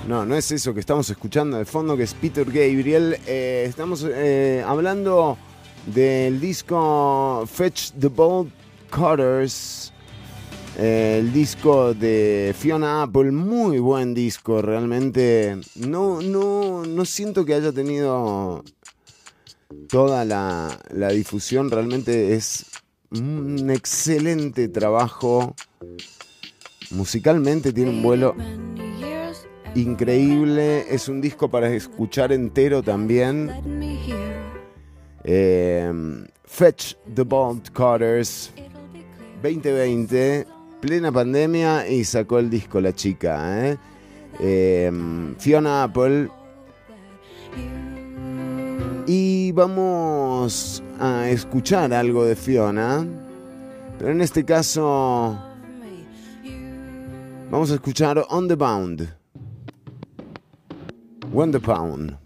[0.07, 3.17] No, no es eso que estamos escuchando de fondo, que es Peter Gabriel.
[3.27, 5.37] Eh, estamos eh, hablando
[5.85, 8.51] del disco Fetch the Bolt
[8.89, 9.92] Cutters.
[10.77, 15.57] Eh, el disco de Fiona Apple, muy buen disco, realmente.
[15.75, 18.63] No, no, no siento que haya tenido
[19.87, 22.65] toda la, la difusión, realmente es
[23.11, 25.55] un excelente trabajo.
[26.91, 28.35] Musicalmente tiene un vuelo
[29.75, 33.51] increíble, es un disco para escuchar entero también.
[35.23, 35.91] Eh,
[36.45, 38.51] Fetch the Bolt Cutters
[39.41, 40.45] 2020,
[40.83, 43.69] plena pandemia y sacó el disco la chica.
[43.69, 43.77] ¿eh?
[44.41, 44.91] Eh,
[45.39, 46.29] Fiona Apple.
[49.07, 53.07] Y vamos a escuchar algo de Fiona.
[53.97, 55.39] Pero en este caso
[57.49, 59.07] vamos a escuchar On the Bound.
[61.33, 62.22] One the Pound.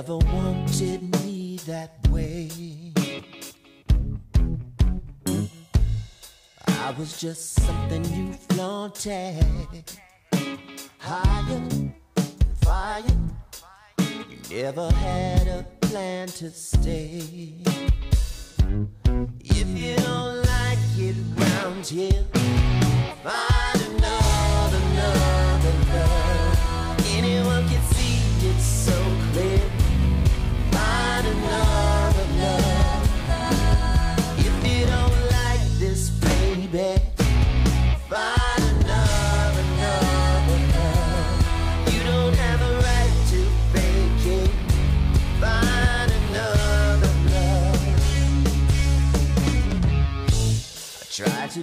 [0.00, 2.48] Never wanted me that way.
[6.66, 9.44] I was just something you flaunted.
[10.96, 11.68] Higher,
[12.62, 13.04] fire.
[13.98, 17.69] You never had a plan to stay.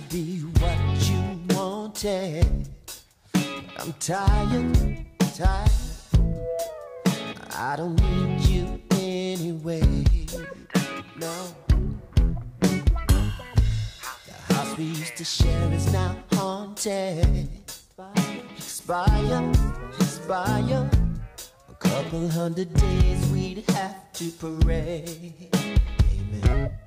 [0.09, 2.69] Be what you wanted.
[3.77, 5.05] I'm tired,
[5.35, 5.71] tired.
[7.55, 9.81] I don't need you anyway.
[11.17, 11.55] No.
[14.25, 17.49] The house we used to share is now haunted.
[18.55, 19.51] Expire,
[19.97, 20.89] expire.
[21.69, 25.49] A couple hundred days we'd have to parade.
[26.43, 26.86] Amen.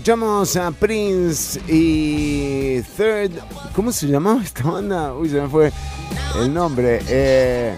[0.00, 3.32] Escuchamos a Prince y Third.
[3.76, 5.12] ¿Cómo se llamaba esta banda?
[5.12, 5.70] Uy, se me fue
[6.40, 7.02] el nombre.
[7.06, 7.76] Eh,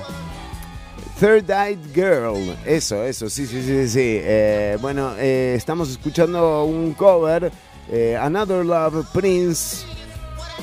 [1.19, 2.57] Third Eyed Girl.
[2.65, 4.21] Eso, eso, sí, sí, sí, sí.
[4.23, 7.51] Eh, bueno, eh, estamos escuchando un cover.
[8.21, 9.85] Another Love Prince.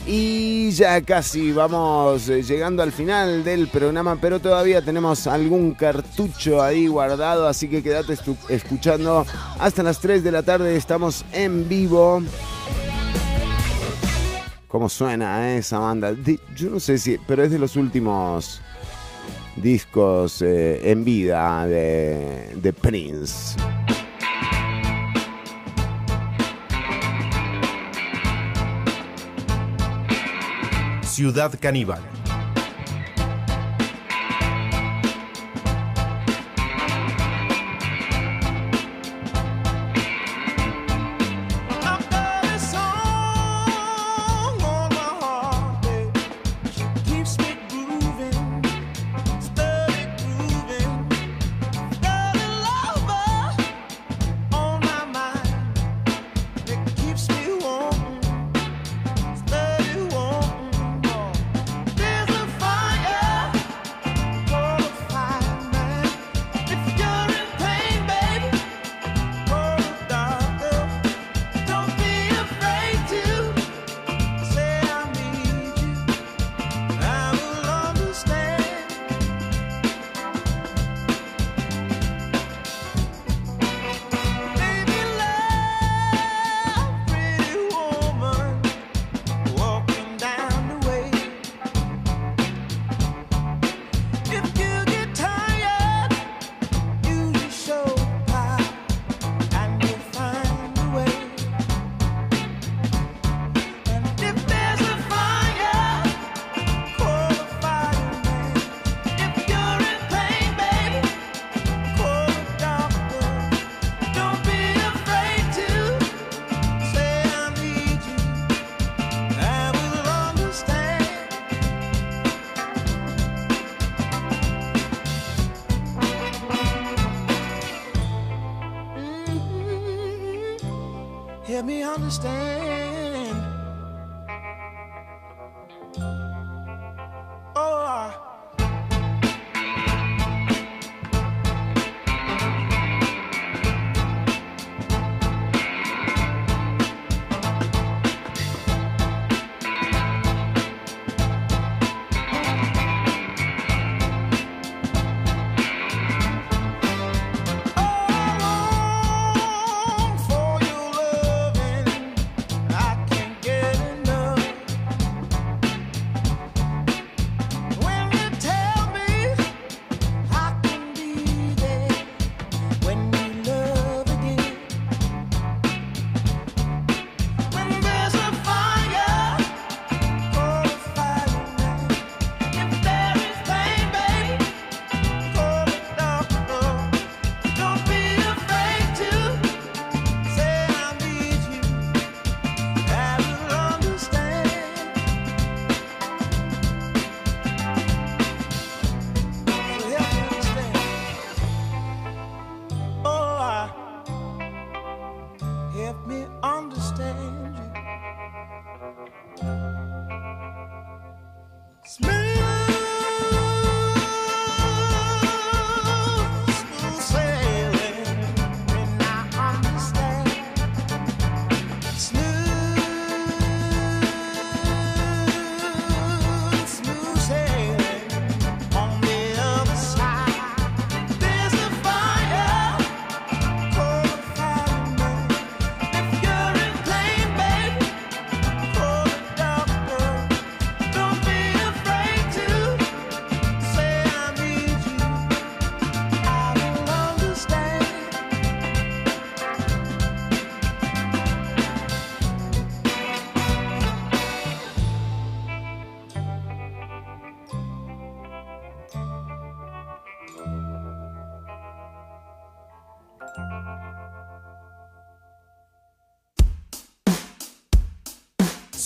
[0.05, 6.61] Y ya casi vamos eh, llegando al final del programa, pero todavía tenemos algún cartucho
[6.61, 8.17] ahí guardado, así que quédate
[8.49, 9.25] escuchando
[9.59, 10.75] hasta las 3 de la tarde.
[10.75, 12.23] Estamos en vivo.
[14.67, 16.13] ¿Cómo suena eh, esa banda?
[16.55, 18.61] Yo no sé si, pero es de los últimos
[19.55, 23.55] discos eh, en vida de, de Prince.
[31.19, 32.18] Ciudad Caníbal.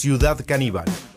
[0.04, 1.12] Ciudad Caníbal.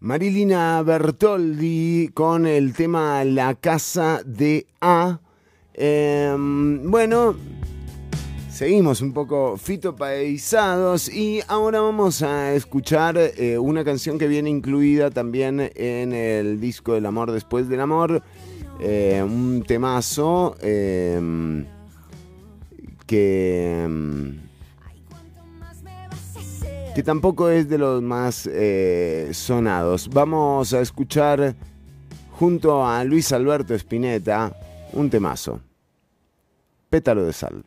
[0.00, 5.20] Marilina Bertoldi con el tema La Casa de A.
[5.72, 7.34] Em, bueno,
[8.52, 15.10] seguimos un poco fitopaisados y ahora vamos a escuchar eh, una canción que viene incluida
[15.10, 18.22] también en el disco El amor después del amor.
[18.78, 21.64] Eh, un temazo em,
[23.06, 24.45] que em,
[26.96, 30.08] que tampoco es de los más eh, sonados.
[30.08, 31.54] Vamos a escuchar
[32.38, 34.50] junto a Luis Alberto Spinetta
[34.94, 35.60] un temazo,
[36.88, 37.62] Pétalo de Sal.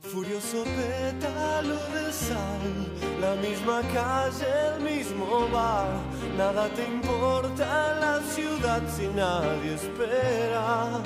[0.00, 8.80] Furioso pétalo de sal, la misma calle, el mismo bar Nada te importa la ciudad
[8.88, 11.00] si nadie espera.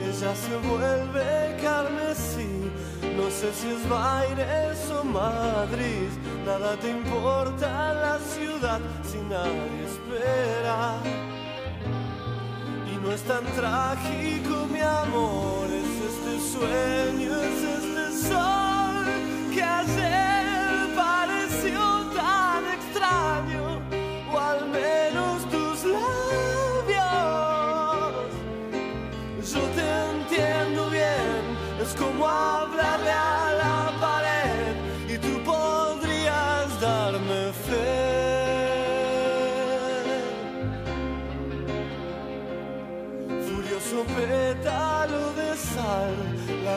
[0.00, 2.70] Ella se vuelve carmesí,
[3.16, 6.10] no sé si es Baires o Madrid.
[6.44, 10.96] Nada te importa la ciudad si nadie espera.
[12.92, 19.04] Y no es tan trágico, mi amor, es este sueño, es este sol
[19.54, 20.37] que ayer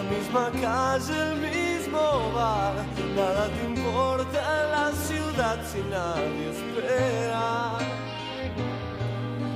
[0.01, 2.73] la misma calle, el mismo bar.
[3.15, 4.41] Nada te importa
[4.75, 7.77] la ciudad si nadie espera.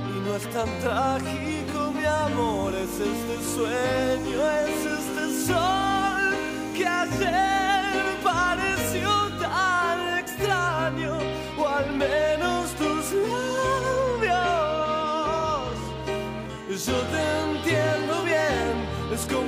[0.08, 6.34] Y no es tan trágico, mi amor, es este sueño, es este sol
[6.76, 7.84] que ayer
[8.22, 9.10] pareció
[9.40, 11.18] tan extraño,
[11.58, 12.45] o al menos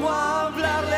[0.09, 0.98] hablarle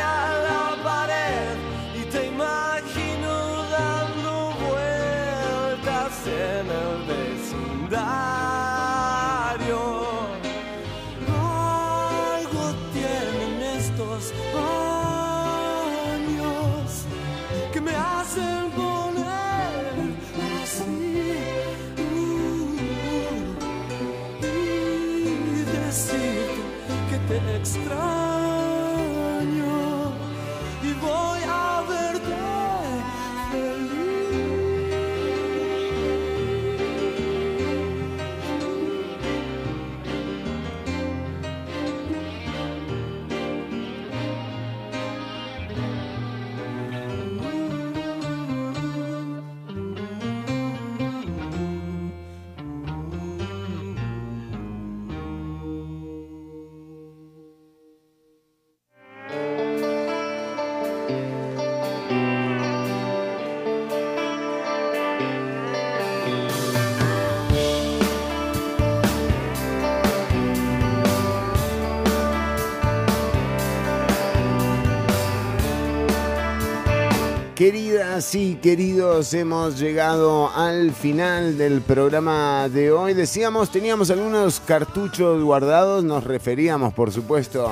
[77.71, 83.13] Queridas y queridos, hemos llegado al final del programa de hoy.
[83.13, 87.71] Decíamos, teníamos algunos cartuchos guardados, nos referíamos, por supuesto,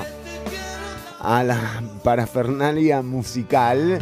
[1.20, 4.00] a la parafernalia musical.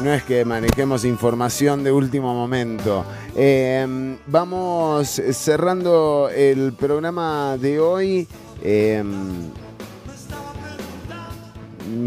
[0.00, 3.04] No es que manejemos información de último momento.
[3.34, 8.28] Eh, vamos cerrando el programa de hoy.
[8.62, 9.02] eh,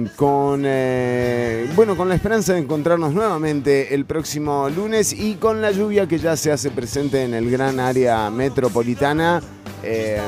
[0.07, 5.71] con eh, bueno con la esperanza de encontrarnos nuevamente el próximo lunes y con la
[5.71, 9.41] lluvia que ya se hace presente en el gran área metropolitana.
[9.83, 10.19] Eh,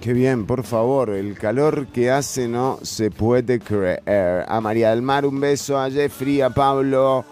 [0.00, 4.44] qué bien por favor el calor que hace no se puede creer.
[4.48, 7.24] A María del Mar un beso a Jeffrey a Pablo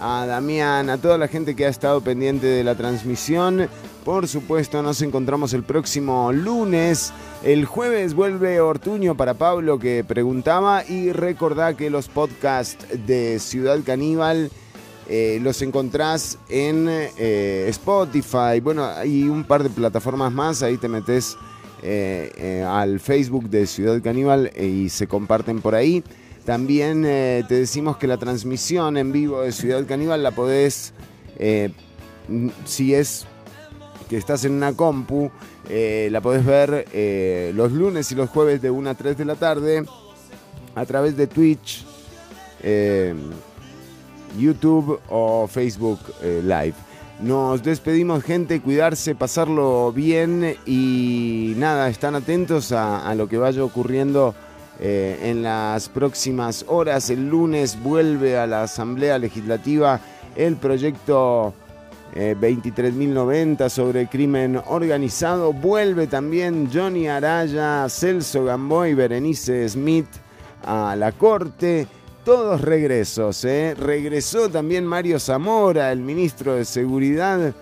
[0.00, 3.68] a Damián a toda la gente que ha estado pendiente de la transmisión
[4.04, 7.12] por supuesto, nos encontramos el próximo lunes.
[7.42, 13.80] El jueves vuelve Ortuño para Pablo que preguntaba y recordá que los podcasts de Ciudad
[13.84, 14.50] Caníbal
[15.08, 20.88] eh, los encontrás en eh, Spotify, bueno, hay un par de plataformas más, ahí te
[20.88, 21.36] metes
[21.82, 26.02] eh, al Facebook de Ciudad Caníbal y se comparten por ahí.
[26.46, 30.92] También te decimos que la transmisión en vivo de Ciudad Caníbal la podés,
[32.66, 33.26] si es
[34.16, 35.30] estás en una compu,
[35.68, 39.24] eh, la podés ver eh, los lunes y los jueves de 1 a 3 de
[39.24, 39.84] la tarde
[40.74, 41.84] a través de Twitch,
[42.62, 43.14] eh,
[44.38, 46.74] YouTube o Facebook Live.
[47.20, 54.34] Nos despedimos gente, cuidarse, pasarlo bien y nada, están atentos a, lo que vaya ocurriendo
[54.80, 57.10] en las próximas horas.
[57.10, 60.00] El lunes vuelve a la Asamblea Legislativa
[60.34, 61.54] el proyecto
[62.14, 65.52] eh, 23.090 sobre crimen organizado.
[65.52, 70.06] Vuelve también Johnny Araya, Celso Gamboy, Berenice Smith
[70.64, 71.88] a la corte.
[72.24, 73.44] Todos regresos.
[73.44, 73.74] ¿eh?
[73.78, 77.52] Regresó también Mario Zamora, el ministro de Seguridad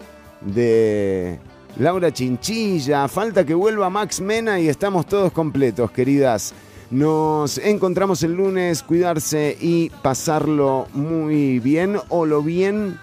[0.42, 1.40] de
[1.78, 3.08] Laura Chinchilla.
[3.08, 6.54] Falta que vuelva Max Mena y estamos todos completos, queridas.
[6.90, 12.98] Nos encontramos el lunes, cuidarse y pasarlo muy bien o lo bien,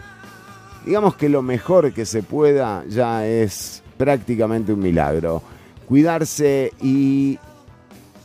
[0.85, 5.41] digamos que lo mejor que se pueda ya es prácticamente un milagro.
[5.87, 7.37] Cuidarse y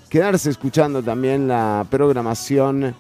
[0.09, 2.95] quedarse escuchando también la programación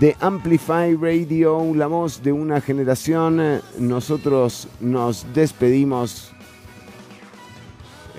[0.00, 3.60] de Amplify Radio, la voz de una generación.
[3.78, 6.32] Nosotros nos despedimos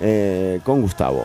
[0.00, 1.24] eh, con Gustavo.